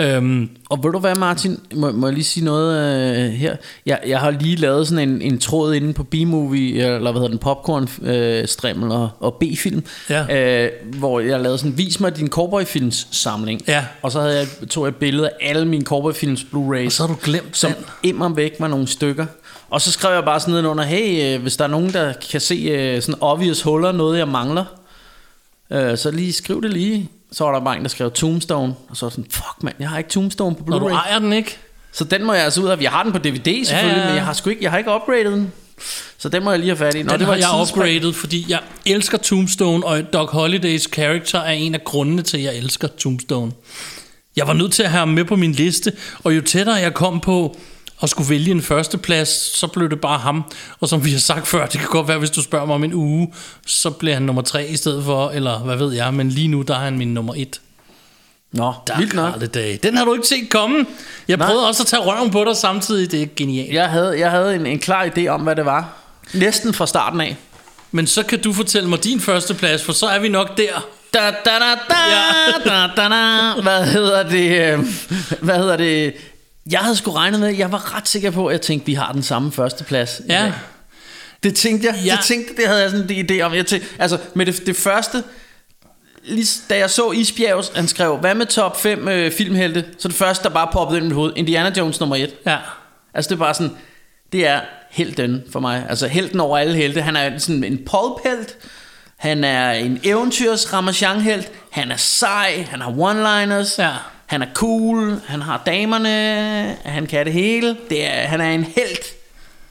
[0.00, 1.60] Øhm, Og ved du hvad, Martin?
[1.74, 2.78] Må, må jeg lige sige noget
[3.26, 3.56] øh, her?
[3.86, 7.28] Jeg, jeg har lige lavet sådan en, en tråd inde på B-movie, eller hvad hedder
[7.28, 10.64] den, popcorn øh, strimmel og, og B-film, Ja.
[10.66, 13.62] øh, hvor jeg lavede sådan, vis mig din cowboyfilms samling.
[13.68, 13.84] Ja.
[14.02, 16.86] Og så havde jeg, tog jeg et billede af alle mine cowboyfilms Blu-rays.
[16.86, 17.84] Og så har du glemt som den.
[18.02, 19.26] immer væk var nogle stykker.
[19.70, 22.40] Og så skrev jeg bare sådan nedenunder, hey, øh, hvis der er nogen, der kan
[22.40, 24.64] se øh, sådan obvious huller, noget jeg mangler,
[25.72, 27.08] øh, så lige skriv det lige.
[27.32, 29.74] Så var der bare en, der skrev Tombstone, og så var jeg sådan, fuck mand,
[29.80, 30.92] jeg har ikke Tombstone på når du Blu-ray.
[30.92, 31.56] ejer den ikke,
[31.92, 33.98] Så den må jeg altså ud af, jeg har den på DVD selvfølgelig, Ja, ja,
[34.00, 34.06] ja.
[34.06, 35.52] men jeg har sgu ikke, jeg har ikke upgradet den.
[36.18, 37.02] Så den må jeg lige have fat i.
[37.02, 37.96] Nå, den har et jeg tidsspring.
[37.96, 42.42] upgraded, fordi jeg elsker Tombstone, og Doc Hollidays karakter er en af grundene til, at
[42.44, 43.52] jeg elsker Tombstone.
[44.36, 45.92] Jeg var nødt til at have ham med på min liste,
[46.24, 47.56] og jo tættere jeg kom på
[48.02, 49.28] at skulle vælge en førsteplads,
[49.58, 50.44] så blev det bare ham.
[50.80, 52.84] Og som vi har sagt før, det kan godt være, hvis du spørger mig om
[52.84, 53.32] en uge,
[53.66, 56.62] så bliver han nummer tre i stedet for, eller hvad ved jeg, men lige nu,
[56.62, 57.60] der er han min nummer et.
[58.52, 59.32] Nå, vildt nok.
[59.32, 59.78] Holiday.
[59.82, 60.86] Den har du ikke set komme.
[61.28, 61.46] Jeg Nej.
[61.46, 63.74] prøvede også at tage røven på dig samtidig, det er genialt.
[63.74, 65.88] Jeg havde, jeg havde en, en klar idé om, hvad det var.
[66.34, 67.36] Næsten fra starten af.
[67.92, 70.86] Men så kan du fortælle mig din førsteplads, for så er vi nok der.
[71.14, 72.70] Da, da, da, da, Ja.
[72.70, 73.60] da, da, da.
[73.62, 74.72] Hvad hedder det?
[74.72, 74.78] øh,
[75.40, 76.14] Hvad hedder det?
[76.70, 79.12] Jeg havde sgu regnet med, jeg var ret sikker på, at jeg tænkte, vi har
[79.12, 80.20] den samme førsteplads.
[80.28, 80.42] Ja.
[80.42, 80.52] dag.
[81.42, 82.00] Det tænkte jeg.
[82.04, 82.16] Ja.
[82.16, 83.54] Det tænkte, det havde jeg sådan en idé om.
[83.54, 85.24] Jeg tænkte, altså, med det, det første,
[86.24, 89.84] lige, da jeg så Isbjergs, han skrev, hvad med top 5 øh, filmhelte?
[89.98, 92.34] Så det første, der bare poppede ind i mit hoved, Indiana Jones nummer 1.
[92.46, 92.56] Ja.
[93.14, 93.76] Altså det er bare sådan,
[94.32, 94.60] det er
[94.90, 95.86] helten for mig.
[95.88, 97.02] Altså helten over alle helte.
[97.02, 98.56] Han er sådan en pulphelt.
[99.16, 100.70] Han er en eventyrs
[101.22, 102.66] helt Han er sej.
[102.70, 103.82] Han har one-liners.
[103.82, 103.92] Ja.
[104.28, 105.20] Han er cool.
[105.26, 106.08] Han har damerne.
[106.84, 107.76] Han kan det hele.
[107.90, 109.04] Det er, han er en helt.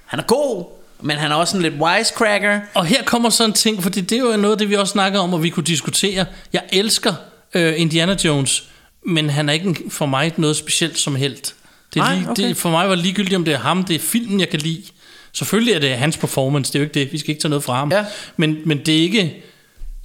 [0.05, 0.65] Han er god.
[1.01, 2.59] Men han er også en lidt wisecracker.
[2.73, 4.91] Og her kommer sådan en ting, fordi det er jo noget af det, vi også
[4.91, 6.25] snakkede om, og vi kunne diskutere.
[6.53, 7.13] Jeg elsker
[7.53, 8.63] øh, Indiana Jones,
[9.05, 11.35] men han er ikke for mig noget specielt som held.
[11.93, 12.43] Det, er Nej, lige, okay.
[12.43, 14.83] det for mig var ligegyldigt, om det er ham, det er filmen, jeg kan lide.
[15.33, 17.63] Selvfølgelig er det hans performance, det er jo ikke det, vi skal ikke tage noget
[17.63, 17.91] fra ham.
[17.91, 18.05] Ja.
[18.37, 19.43] Men, men det er ikke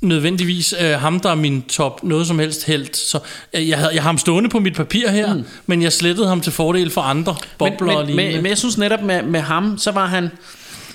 [0.02, 2.94] nødvendigvis øh, ham, der er min top noget som helst held.
[2.94, 3.18] Så
[3.52, 5.44] øh, jeg, havde, jeg har ham stående på mit papir her, mm.
[5.66, 8.32] men jeg slettede ham til fordel for andre bobler men, og men, lignende.
[8.32, 10.30] men, men jeg synes netop med, med ham, så var han...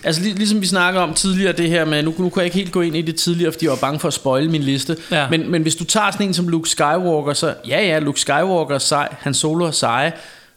[0.04, 2.58] Altså lig, ligesom vi snakker om tidligere det her med, nu, nu kunne jeg ikke
[2.58, 4.98] helt gå ind i det tidligere, fordi jeg var bange for at spoile min liste.
[5.12, 5.30] Ja.
[5.30, 8.76] Men, men hvis du tager sådan en som Luke Skywalker, så ja ja, Luke Skywalker
[8.76, 10.12] er sej, Han Solo er seje,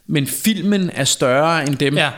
[0.06, 1.96] men filmen er større end dem.
[1.96, 2.10] ja.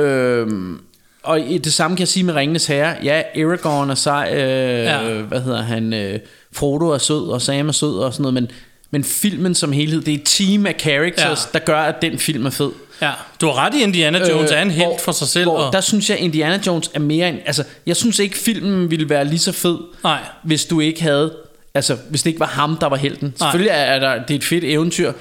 [0.00, 0.80] Øhm,
[1.26, 2.96] og det samme kan jeg sige med Ringenes Herre.
[3.02, 4.38] Ja, Aragorn er sej, øh,
[4.84, 4.98] Ja.
[5.22, 6.18] hvad hedder han, øh,
[6.52, 8.48] Frodo er sød, og Sam er sød og sådan noget, men,
[8.90, 11.58] men filmen som helhed, det er et team af characters, Ja.
[11.58, 12.70] der gør, at den film er fed.
[13.02, 13.10] ja.
[13.40, 15.44] Du har ret i, Indiana Jones er en Øh, hvor- for sig selv.
[15.44, 17.38] Hvor, og, Der synes jeg, Indiana Jones er mere en...
[17.46, 20.18] Altså, jeg synes ikke, filmen ville være lige så fed, Nej.
[20.44, 21.32] hvis du ikke havde...
[21.74, 23.34] Altså, hvis det ikke var ham, der var helten.
[23.38, 25.12] Selvfølgelig er, er der, det er et fedt eventyr,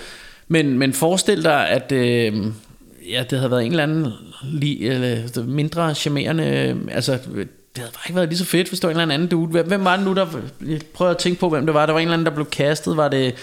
[0.48, 1.92] men, men forestil dig, at...
[1.92, 2.34] Øh,
[3.12, 6.78] ja, det havde været en eller anden li, eller mindre charmerende...
[6.92, 7.22] Altså, det
[7.78, 9.64] havde bare ikke været lige så fedt, hvis det var en eller anden dude.
[9.64, 10.26] Hvem, var det nu, der...
[10.68, 11.86] Jeg prøver at tænke på, hvem det var.
[11.86, 12.98] Der var en eller anden, der blev castet.
[12.98, 13.34] Var det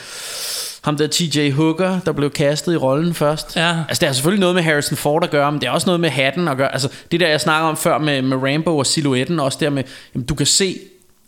[0.83, 3.57] ham der TJ Hooker, der blev castet i rollen først?
[3.57, 3.77] Ja.
[3.89, 6.01] Altså, det har selvfølgelig noget med Harrison Ford at gøre, men det er også noget
[6.01, 6.73] med hatten at gøre.
[6.73, 9.83] Altså, det der, jeg snakker om før med, med Rambo og silhuetten, også der med,
[10.15, 10.79] jamen, du kan se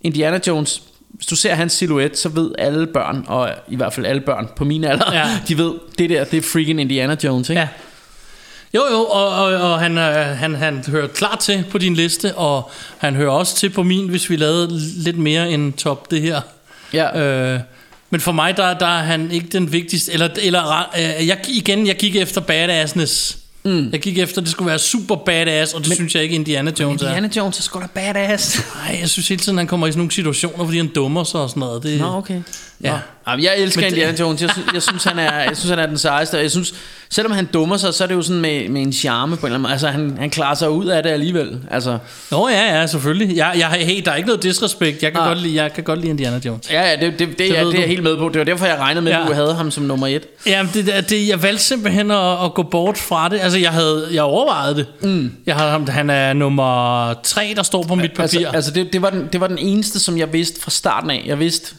[0.00, 4.06] Indiana Jones, hvis du ser hans silhuet, så ved alle børn, og i hvert fald
[4.06, 5.24] alle børn på min alder, Ja.
[5.48, 7.60] de ved, det der, det er freaking Indiana Jones, ikke?
[7.60, 7.68] Ja.
[8.74, 12.34] Jo, jo, og, og, og han, øh, han, han hører klart til på din liste,
[12.34, 16.22] og han hører også til på min, hvis vi lavede lidt mere end top det
[16.22, 16.40] her.
[16.92, 17.20] ja.
[17.20, 17.60] Øh,
[18.10, 21.86] men for mig, der, der er han ikke den vigtigste, eller, eller øh, jeg, igen,
[21.86, 23.38] jeg gik efter badassness.
[23.64, 23.88] Mm.
[23.92, 26.34] Jeg gik efter, at det skulle være super badass, og det men, synes jeg ikke
[26.34, 27.06] Indiana Jones er.
[27.06, 28.62] Indiana Jones er sgu da badass.
[28.74, 31.40] Nej, jeg synes hele tiden, han kommer i sådan nogle situationer, fordi han dummer sig
[31.40, 31.82] og sådan noget.
[31.82, 32.42] Det, Nå, okay.
[32.84, 32.98] Ja.
[33.28, 34.42] Jamen, jeg elsker Indiana Jones.
[34.42, 36.36] Jeg synes, jeg synes, han er, jeg synes, han er den sejeste.
[36.38, 36.74] Jeg synes,
[37.10, 39.46] selvom han dummer sig, så er det jo sådan med, med en charme på en
[39.46, 39.72] eller anden måde.
[39.72, 41.58] Altså, han, han klarer sig ud af det alligevel.
[41.70, 41.98] Altså,
[42.30, 43.36] Nå ja, ja, selvfølgelig.
[43.36, 45.02] Jeg, jeg, hey, der er ikke noget disrespekt.
[45.02, 45.28] Jeg kan, Nej.
[45.28, 46.70] godt lide, jeg kan godt lide Indiana Jones.
[46.70, 48.28] ja, ja, det, det, det, det, er, ved det er jeg helt med på.
[48.28, 49.26] Det var derfor, jeg regnede med, at Ja.
[49.26, 50.22] du havde ham som nummer et.
[50.46, 53.40] Ja, det, det, jeg valgte simpelthen at, at gå bort fra det.
[53.42, 54.86] Altså, jeg havde jeg overvejet det.
[55.02, 55.32] Mm.
[55.46, 58.22] Jeg havde, ham- han er nummer tre, der står på mit papir.
[58.22, 61.10] Altså, altså det, det, var den, det var den eneste, som jeg vidste fra starten
[61.10, 61.22] af.
[61.26, 61.74] Jeg vidste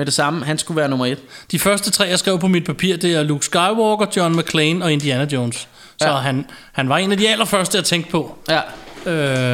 [0.00, 1.18] med det samme, han skulle være nummer et.
[1.50, 4.92] De første tre, jeg skrev på mit papir, det er Luke Skywalker, John McClane og
[4.92, 5.68] Indiana Jones.
[6.00, 6.14] Så Ja.
[6.14, 8.38] han, han var en af de allerførste, jeg tænkte på.
[8.48, 8.60] Ja.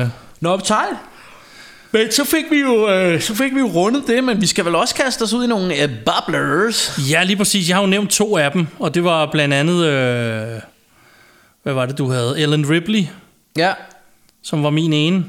[0.03, 0.09] Øh,
[0.41, 0.83] Nå, tight.
[1.93, 4.65] Men så fik, vi jo, øh, så fik vi jo rundet det, men vi skal
[4.65, 6.99] vel også kaste os ud i nogle øh, bubblers.
[7.11, 7.69] ja, lige præcis.
[7.69, 9.85] Jeg har jo nævnt to af dem, og det var blandt andet...
[9.87, 10.61] Øh,
[11.63, 12.35] hvad var det, du havde?
[12.41, 13.05] Ellen Ripley,
[13.57, 13.73] Ja,
[14.43, 15.25] som var min ene.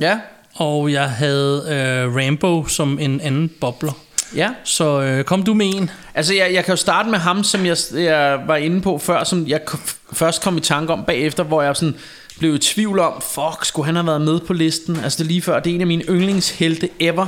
[0.00, 0.18] ja,
[0.54, 3.92] Og jeg havde øh, Rambo som en anden bobler
[4.36, 4.48] ja.
[4.64, 5.90] Så øh, kom du med en.
[6.14, 9.24] Altså, jeg, jeg kan jo starte med ham, som jeg, jeg var inde på før,
[9.24, 11.94] som jeg k- først kom i tanke om bagefter, hvor jeg sådan
[12.38, 14.96] blev i tvivl om, fuck, skulle han have været med på listen?
[15.04, 17.26] Altså, det er lige før, det er en af mine yndlingshelte ever.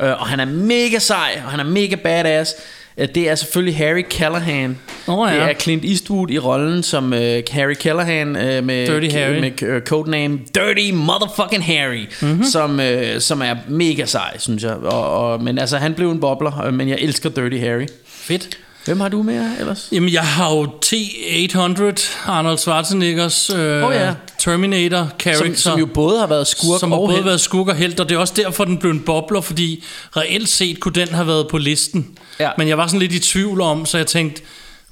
[0.00, 2.54] Øh, og han er mega sej, og han er mega badass.
[2.98, 4.78] Øh, Det er selvfølgelig Harry Callahan.
[5.08, 5.34] Åh, ja.
[5.36, 9.40] Det er Clint Eastwood i rollen som øh, Harry Callahan øh, med, Dirty Harry.
[9.40, 12.30] med øh, codename Dirty Motherfucking Harry, Mhm.
[12.30, 12.44] mm-hmm.
[12.44, 14.72] som, øh, som er mega sej, synes jeg.
[14.74, 17.86] Og, og, men altså, han blev en bobler, men jeg elsker Dirty Harry.
[18.06, 18.58] Fedt.
[18.88, 19.88] Hvem har du mere ellers?
[19.92, 24.14] Jamen, jeg har jo T-800, Arnold Schwarzeneggers øh, Åh, ja.
[24.38, 25.46] Terminator character.
[25.46, 27.26] Som, som jo både har været skurk som har og både helt.
[27.26, 29.84] været skurk og helt, og det er også derfor, den blev en bobler, fordi
[30.16, 32.18] reelt set kunne den have været på listen.
[32.40, 32.50] Ja.
[32.58, 34.42] Men jeg var sådan lidt i tvivl om, så jeg tænkte,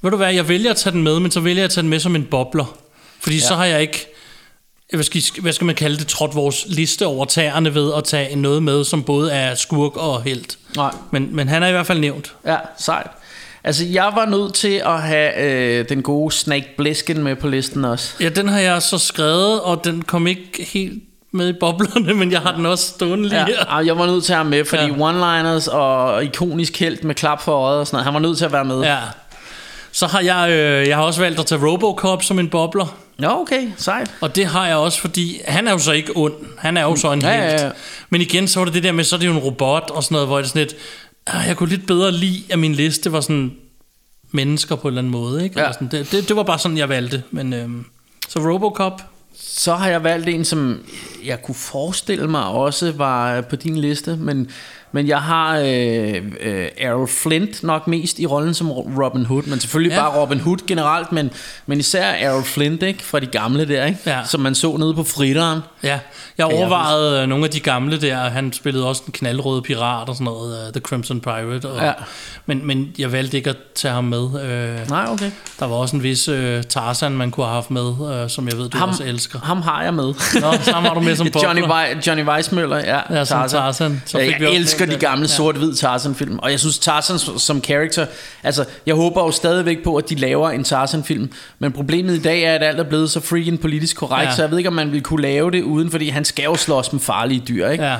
[0.01, 1.81] ved du hvad, jeg vælger at tage den med, men så vælger jeg at tage
[1.81, 2.77] den med som en bobler.
[3.19, 3.41] Fordi ja.
[3.41, 4.07] så har jeg ikke,
[4.93, 8.35] hvad skal, hvad skal man kalde det, trådt vores liste over tæerne ved at tage
[8.35, 10.57] noget med, som både er skurk og helt.
[10.75, 10.91] Nej.
[11.11, 12.33] Men, men han er i hvert fald nævnt.
[12.45, 13.07] Ja, sejt.
[13.67, 17.85] Altså, jeg var nødt til at have øh, den gode Snake Blisken med på listen
[17.85, 18.13] også.
[18.19, 22.31] Ja, den har jeg så skrevet, og den kom ikke helt med i boblerne, men
[22.31, 23.79] jeg har den også stående lige Ja, her.
[23.85, 24.87] jeg var nødt til at have med, fordi Ja.
[24.87, 24.93] ja.
[25.11, 28.45] one-liners og ikonisk helt med klap for øjet og sådan noget, han var nødt til
[28.45, 28.81] at være med.
[28.81, 28.97] Ja.
[29.91, 32.97] Så har jeg, øh, jeg har også valgt at tage Robocop som en bobler.
[33.19, 34.11] Nå, okay, sejt.
[34.21, 36.33] Og det har jeg også, fordi han er jo så ikke ond.
[36.57, 37.61] Han er jo så en Ja, ja, helt.
[37.61, 37.69] ja.
[38.09, 40.03] Men igen, så var det det der med, så er det jo en robot og
[40.03, 40.75] sådan noget, hvor det sådan lidt,
[41.33, 43.51] jeg kunne lidt bedre lide, at min liste var sådan
[44.31, 45.43] mennesker på en eller anden måde.
[45.43, 45.59] Ikke?
[45.59, 45.65] Ja.
[45.65, 47.23] Eller sådan, det, det, det var bare sådan, jeg valgte.
[47.31, 47.85] Men, øhm,
[48.29, 49.01] så Robocop,
[49.39, 50.79] Så har jeg valgt en, som
[51.27, 54.49] jeg kunne forestille mig også var på din liste, men,
[54.91, 59.59] men jeg har øh, øh, Errol Flint nok mest i rollen som Robin Hood, men
[59.59, 60.03] selvfølgelig Ja.
[60.03, 60.09] ja.
[60.09, 61.31] bare Robin Hood generelt, men,
[61.65, 63.99] men især Errol Flint ikke, fra de gamle der, ikke?
[64.05, 64.19] Ja.
[64.25, 65.59] som man så nede på fritteren.
[65.83, 65.99] ja.
[66.37, 68.17] Jeg overvejede øh, nogle af de gamle der.
[68.17, 71.65] Han spillede også en knaldrøde pirat og sådan noget, uh, The Crimson Pirate.
[71.69, 71.91] Og, Ja.
[72.45, 74.19] men, men jeg valgte ikke at tage ham med.
[74.19, 75.31] Uh, Nej, okay.
[75.59, 76.35] der var også en vis uh,
[76.69, 77.81] Tarzan, man kunne have haft med,
[78.23, 79.39] uh, som jeg ved, du Ham, også elsker.
[79.39, 80.13] ham har jeg med.
[80.41, 81.95] Nå, ham har du med som Johnny, bobler.
[81.95, 82.99] Vi, Johnny Weissmøller, ja.
[83.17, 84.01] Ja, som Tarzan.
[84.05, 85.27] Så Ja, fik vi jeg også elsker de gamle Ja.
[85.27, 88.05] sort-hvid Tarzan-film, og jeg synes Tarzan som- som character,
[88.43, 92.43] altså jeg håber jo stadigvæk på, at de laver en Tarzan-film, men problemet i dag
[92.43, 94.35] er, at alt er blevet så freaking politisk korrekt, ja.
[94.35, 96.55] så jeg ved ikke, om man ville kunne lave det uden, fordi han skal jo
[96.55, 97.83] slås med farlige dyr, ikke?
[97.83, 97.95] Ja.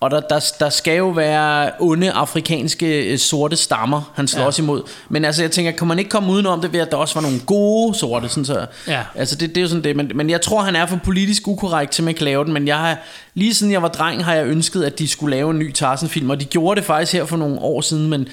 [0.00, 4.62] Og der, der, der skal jo være onde afrikanske øh, sorte stammer, han slås ja.
[4.62, 4.82] imod.
[5.08, 7.22] Men altså, jeg tænker, kan man ikke komme udenom det ved, at der også var
[7.22, 8.28] nogle gode sorte?
[8.28, 9.02] Sådan så, Ja.
[9.14, 9.96] Altså, det, det er jo sådan det.
[9.96, 12.52] Men, men jeg tror, han er for politisk ukorrekt til, at man kan lave den.
[12.52, 12.98] Men jeg har,
[13.34, 16.30] lige siden jeg var dreng, har jeg ønsket, at de skulle lave en ny Tarzan-film.
[16.30, 18.28] Og de gjorde det faktisk her for nogle år siden, men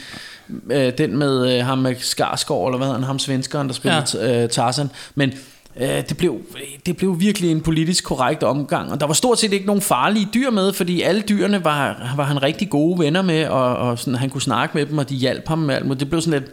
[0.72, 4.05] øh, den med øh, ham med Skarsgård, eller hvad hedder han, ham svenskeren, der spillede
[4.13, 4.43] ja.
[4.43, 4.89] øh, Tarzan.
[5.16, 5.34] Men
[5.80, 6.42] det, blev,
[6.86, 8.92] det blev virkelig en politisk korrekt omgang.
[8.92, 12.24] Og der var stort set ikke nogen farlige dyr med, fordi alle dyrene var, var
[12.24, 15.16] han rigtig gode venner med, og, og sådan, han kunne snakke med dem, og de
[15.16, 16.00] hjalp ham med alt muligt.
[16.00, 16.52] Det blev sådan lidt...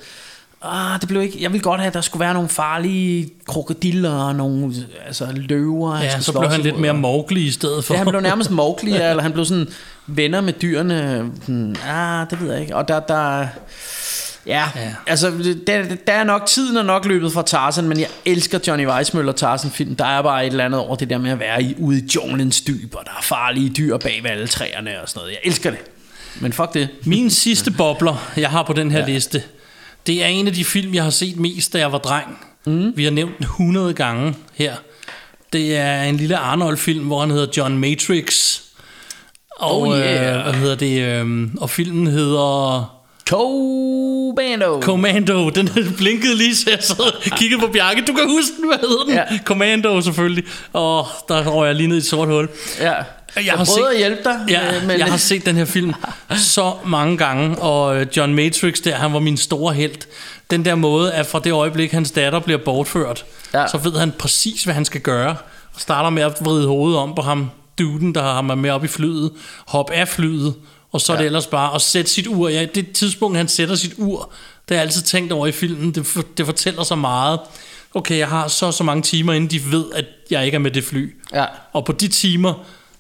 [0.65, 4.11] Ah, det blev ikke, jeg ville godt have, at der skulle være nogle farlige krokodiller
[4.11, 4.75] og nogle
[5.07, 5.99] altså, løver.
[5.99, 7.95] Ja, så blev han lidt mere Mowgli i stedet for.
[7.95, 9.69] Ja, han blev nærmest Mowgli, eller han blev sådan
[10.07, 11.31] venner med dyrene.
[11.41, 12.77] Sådan, ah, det ved jeg ikke.
[12.77, 13.47] Og der, der
[14.47, 14.65] ja,
[15.07, 18.87] altså der, der er nok tiden er nok løbet fra Tarzan, men jeg elsker Johnny
[18.87, 19.97] Weissmøller Tarzan film.
[19.97, 22.09] Der er bare et eller andet over det der med at være i, ude i
[22.15, 25.31] junglens dyb, og der er farlige dyr bag ved alle træerne og sådan noget.
[25.33, 25.79] Jeg elsker det.
[26.41, 26.89] Men fuck det.
[27.05, 29.07] Min sidste bobler, jeg har på den her ja.
[29.07, 29.43] liste,
[30.07, 32.39] det er en af de film, jeg har set mest, da jeg var dreng.
[32.67, 32.93] Mm.
[32.97, 34.75] Vi har nævnt den 100 gange her.
[35.53, 38.59] Det er en lille Arnold-film, hvor han hedder John Matrix.
[39.59, 40.37] Og, Oh, yeah.
[40.37, 41.03] øh, hvad hedder det?
[41.03, 43.02] Øh, og filmen hedder...
[43.29, 44.81] Commando.
[44.81, 48.01] Commando, den blinkede lige, så jeg sad kiggede på Bjarke.
[48.07, 49.15] Du kan huske den, hvad hedder den?
[49.15, 49.39] Ja.
[49.45, 50.45] Commando selvfølgelig.
[50.73, 52.49] Og der røg jeg lige ned i et sort hul.
[52.81, 52.93] ja.
[53.37, 54.41] Jeg Jeg, har set- at hjælpe dig.
[54.49, 55.95] Ja, men, jeg har set den her film
[56.37, 60.07] så mange gange, og øh, John Matrix der, han var min store held.
[60.51, 63.25] Den der måde, at fra det øjeblik, hans datter bliver bortført.
[63.55, 63.67] Ja.
[63.67, 65.37] så ved han præcis, hvad han skal gøre.
[65.75, 68.85] Og starter med at vride hovedet om på ham, duden, der har ham med op
[68.85, 69.31] i flyet,
[69.67, 70.55] hop af flyet,
[70.93, 72.49] og så er det ellers bare at sætte sit ur.
[72.49, 74.33] Ja, det tidspunkt, han sætter sit ur,
[74.69, 75.95] det har jeg altid tænkt over i filmen.
[75.95, 77.41] Det, for, det fortæller så meget.
[77.95, 80.71] Okay, jeg har så så mange timer, inden de ved, at jeg ikke er med
[80.71, 81.17] det fly.
[81.35, 81.45] Ja.
[81.73, 82.55] Og på de timer,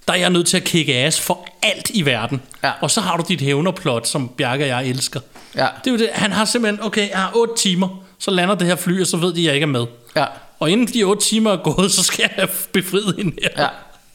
[0.08, 2.42] der er jeg nødt til at kigge ass for alt i verden.
[2.64, 2.72] Ja.
[2.80, 5.20] Og så har du dit hævnerplot, som Bjarke og jeg elsker.
[5.56, 5.66] Ja.
[5.84, 6.08] Det er jo det.
[6.12, 7.88] Han har simpelthen, okay, jeg har 8 timer,
[8.18, 9.86] så lander det her fly, og så ved de, at jeg ikke er med.
[10.16, 10.24] Ja.
[10.60, 13.62] Og inden de 8 timer er gået, så skal jeg have befriet hende her.
[13.62, 13.68] Ja.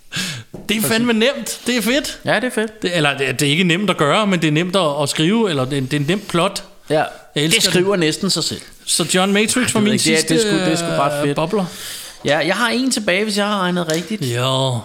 [0.69, 1.59] Det er fandme nemt.
[1.67, 2.19] Det er fedt.
[2.25, 2.81] ja, det er fedt.
[2.81, 5.09] Det, eller det, det er ikke nemt at gøre, men det er nemt at, at
[5.09, 6.63] skrive, eller det, er- det er en nemt plot.
[6.89, 7.03] Ja.
[7.35, 8.61] Jeg Det skriver næsten sig selv.
[8.85, 10.85] Så John Matrix var min ikke, det er- sidste det er sgu- det er sgu
[10.87, 11.35] ret øh, fedt.
[11.35, 11.65] bobler.
[12.25, 14.21] Ja, jeg har en tilbage, hvis jeg har regnet rigtigt.
[14.35, 14.77] Jo,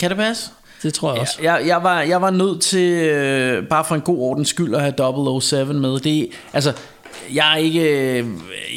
[0.00, 0.50] Kan det passe?
[0.82, 1.38] det tror jeg også.
[1.42, 4.80] Jeg, jeg, var, jeg var nødt til, øh, bare for en god ordens skyld, at
[4.80, 6.00] have 007 med.
[6.00, 6.72] Det, altså,
[7.34, 8.26] jeg er ikke, øh,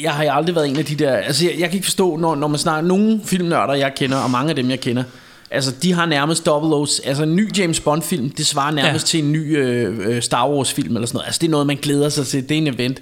[0.02, 2.34] jeg har aldrig været en af de der, altså jeg, jeg kan ikke forstå, når,
[2.34, 5.02] når man snakker, nogle filmnørder, jeg kender, og mange af dem, jeg kender,
[5.50, 9.18] altså de har nærmest 00, altså en ny James Bond film, det svarer nærmest Ja.
[9.18, 11.26] til en ny øh, øh, Star Wars film eller sådan noget.
[11.26, 13.00] Altså det er noget, man glæder sig til, det er en event.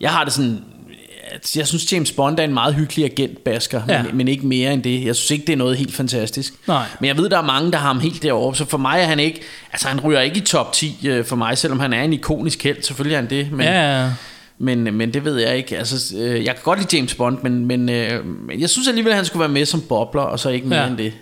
[0.00, 0.58] Jeg har det sådan,
[1.56, 3.94] jeg synes James Bond er en meget hyggelig agentbasker, Ja.
[3.96, 4.02] ja.
[4.02, 5.04] men, men ikke mere end det.
[5.04, 6.54] Jeg synes ikke, det er noget helt fantastisk.
[6.68, 6.84] Nej.
[7.00, 9.04] Men jeg ved, der er mange, der har ham helt derovre, så for mig er
[9.04, 9.40] han ikke,
[9.72, 12.62] altså han ryger ikke i top 10 øh, for mig, selvom han er en ikonisk
[12.64, 14.10] held, selvfølgelig er han det, men, Ja, ja.
[14.58, 15.78] Men, men det ved jeg ikke.
[15.78, 18.24] Altså, øh, jeg kan godt lide James Bond, men, men øh,
[18.58, 20.86] jeg synes alligevel, at han skulle være med som bobler, og så ikke mere Ja.
[20.86, 21.12] end det.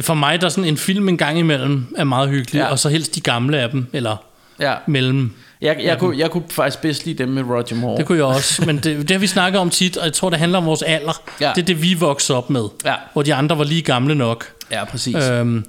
[0.00, 2.58] For mig, der er sådan en film en gang imellem, er meget hyggelig.
[2.58, 2.66] Ja.
[2.70, 4.16] og så helst de gamle af dem, eller
[4.60, 4.74] Ja.
[4.86, 5.32] mellem.
[5.60, 7.98] Jeg, jeg, kunne, jeg kunne faktisk bedst lide dem med Roger Moore.
[7.98, 10.30] Det kunne jeg også, men det, det har vi snakket om tit, og jeg tror,
[10.30, 11.22] det handler om vores alder.
[11.40, 11.52] Ja.
[11.54, 12.94] Det er det, vi voksede op med, Ja.
[13.12, 14.46] hvor de andre var lige gamle nok.
[14.70, 15.16] Ja, præcis.
[15.16, 15.64] Øhm,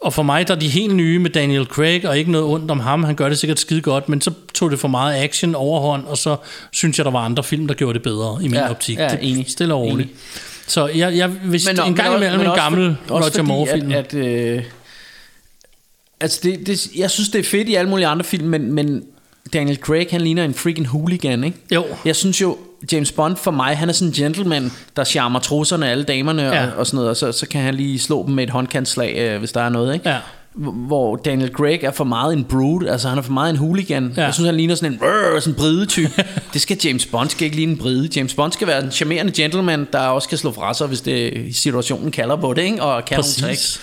[0.00, 2.70] og for mig, der er de helt nye med Daniel Craig, og ikke noget ondt
[2.70, 5.54] om ham, han gør det sikkert skide godt, men så tog det for meget action
[5.54, 6.36] overhånd, og så
[6.72, 8.98] synes jeg, der var andre film, der gjorde det bedre i min Ja, optik.
[8.98, 9.44] ja, det, enig.
[9.50, 10.08] Stille og roligt.
[10.08, 10.20] Enig.
[10.66, 13.92] Så jeg, jeg, hvis nå, en gang imellem en gammel for- Roger Moore-film.
[13.92, 14.62] At, at, øh,
[16.20, 19.04] altså det, det, jeg synes, det er fedt i alle mulige andre film, men, men
[19.52, 21.58] Daniel Craig, han ligner en freaking hooligan, ikke?
[21.74, 21.84] Jo.
[22.04, 22.58] Jeg synes jo,
[22.92, 26.66] James Bond for mig, han er sådan en gentleman, der charmer trusserne alle damerne Ja.
[26.66, 29.14] og, og sådan noget, og så, så kan han lige slå dem med et håndkantslag,
[29.18, 30.08] øh, hvis der er noget, ikke?
[30.08, 30.16] Ja.
[30.86, 34.12] hvor Daniel Craig er for meget en brood, altså han er for meget en hooligan.
[34.16, 34.24] Ja.
[34.24, 36.24] Jeg synes, han ligner sådan en, rrr, sådan en bride type.
[36.52, 38.08] det skal James Bond skal ikke ligne en bride.
[38.16, 41.32] James Bond skal være en charmerende gentleman, der også kan slå fra sig, hvis det,
[41.56, 42.82] situationen kalder på det, ikke?
[42.82, 43.40] og kan Præcis.
[43.42, 43.80] nogle tricks.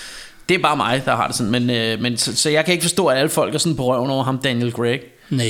[0.50, 2.72] Det er bare mig, der har det sådan, men, øh, men så, så jeg kan
[2.72, 5.00] ikke forstå, at alle folk er sådan på røven over ham, Daniel Craig.
[5.30, 5.46] Nej.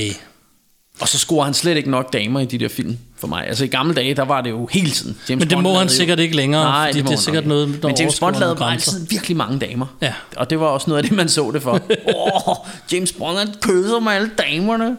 [1.00, 3.46] Og så scorer han slet ikke nok damer i de der film for mig.
[3.48, 5.16] Altså i gamle dage, der var det jo hele tiden.
[5.28, 7.14] James Men det Bond må han lavede jo- sikkert ikke længere, Nej, fordi det, det
[7.14, 7.80] er sikkert noget, ikke.
[7.80, 9.86] der Men James Bond lavede bare altid virkelig mange damer.
[10.02, 10.12] Ja.
[10.36, 11.72] Og det var også noget af det, man så det for.
[12.16, 12.56] Åh, oh,
[12.92, 14.96] James Bond han kysser med alle damerne.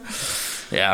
[0.72, 0.92] Ja.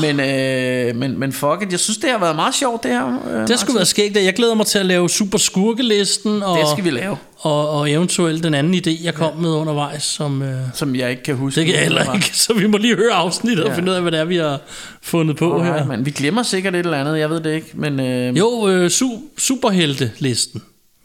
[0.00, 3.18] Men, øh, men, men fuck it, jeg synes, det har været meget sjovt, det her.
[3.30, 4.16] Øh, Det skulle være skægt.
[4.16, 6.42] Jeg glæder mig til at lave super skurkelisten.
[6.42, 7.16] Og, Det skal vi lave.
[7.38, 10.02] Og, og eventuelt den anden idé, jeg kom med undervejs.
[10.02, 11.60] Som, øh, Som jeg ikke kan huske.
[11.60, 12.30] det kan jeg heller ikke.
[12.46, 13.68] Så vi må lige høre afsnittet ja.
[13.68, 13.76] og Ja.
[13.78, 14.60] finde ud af, hvad det er, vi har
[15.02, 15.84] fundet på Okay, her.
[15.84, 17.70] men vi glemmer sikkert et eller andet, jeg ved det ikke.
[17.74, 20.62] Men, øh, Jo, øh, su- superhelte-listen.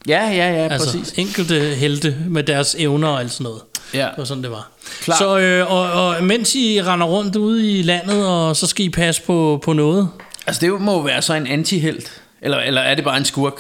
[0.08, 1.14] Ja, ja, ja, Altså præcis.
[1.18, 3.62] enkelte helte med deres evner og alt sådan noget.
[3.94, 4.00] Ja.
[4.00, 4.70] Det var sådan, det var.
[5.02, 5.18] Klart.
[5.18, 8.90] Så, øh, og, og mens I render rundt ude i landet, og så skal I
[8.90, 10.10] passe på, på noget.
[10.48, 12.22] Altså det må jo være så en antihelt.
[12.42, 13.54] Eller, eller er det bare en skurk?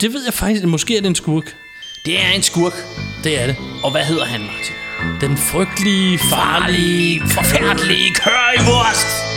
[0.00, 0.64] Det ved jeg faktisk.
[0.64, 1.44] Måske er det en skurk.
[2.04, 2.72] Det er en skurk.
[3.24, 3.56] Det er det.
[3.84, 4.74] Og hvad hedder han, Martin?
[5.20, 8.14] Den frygtelige, farlige, Forfærdelige
[8.66, 9.35] vores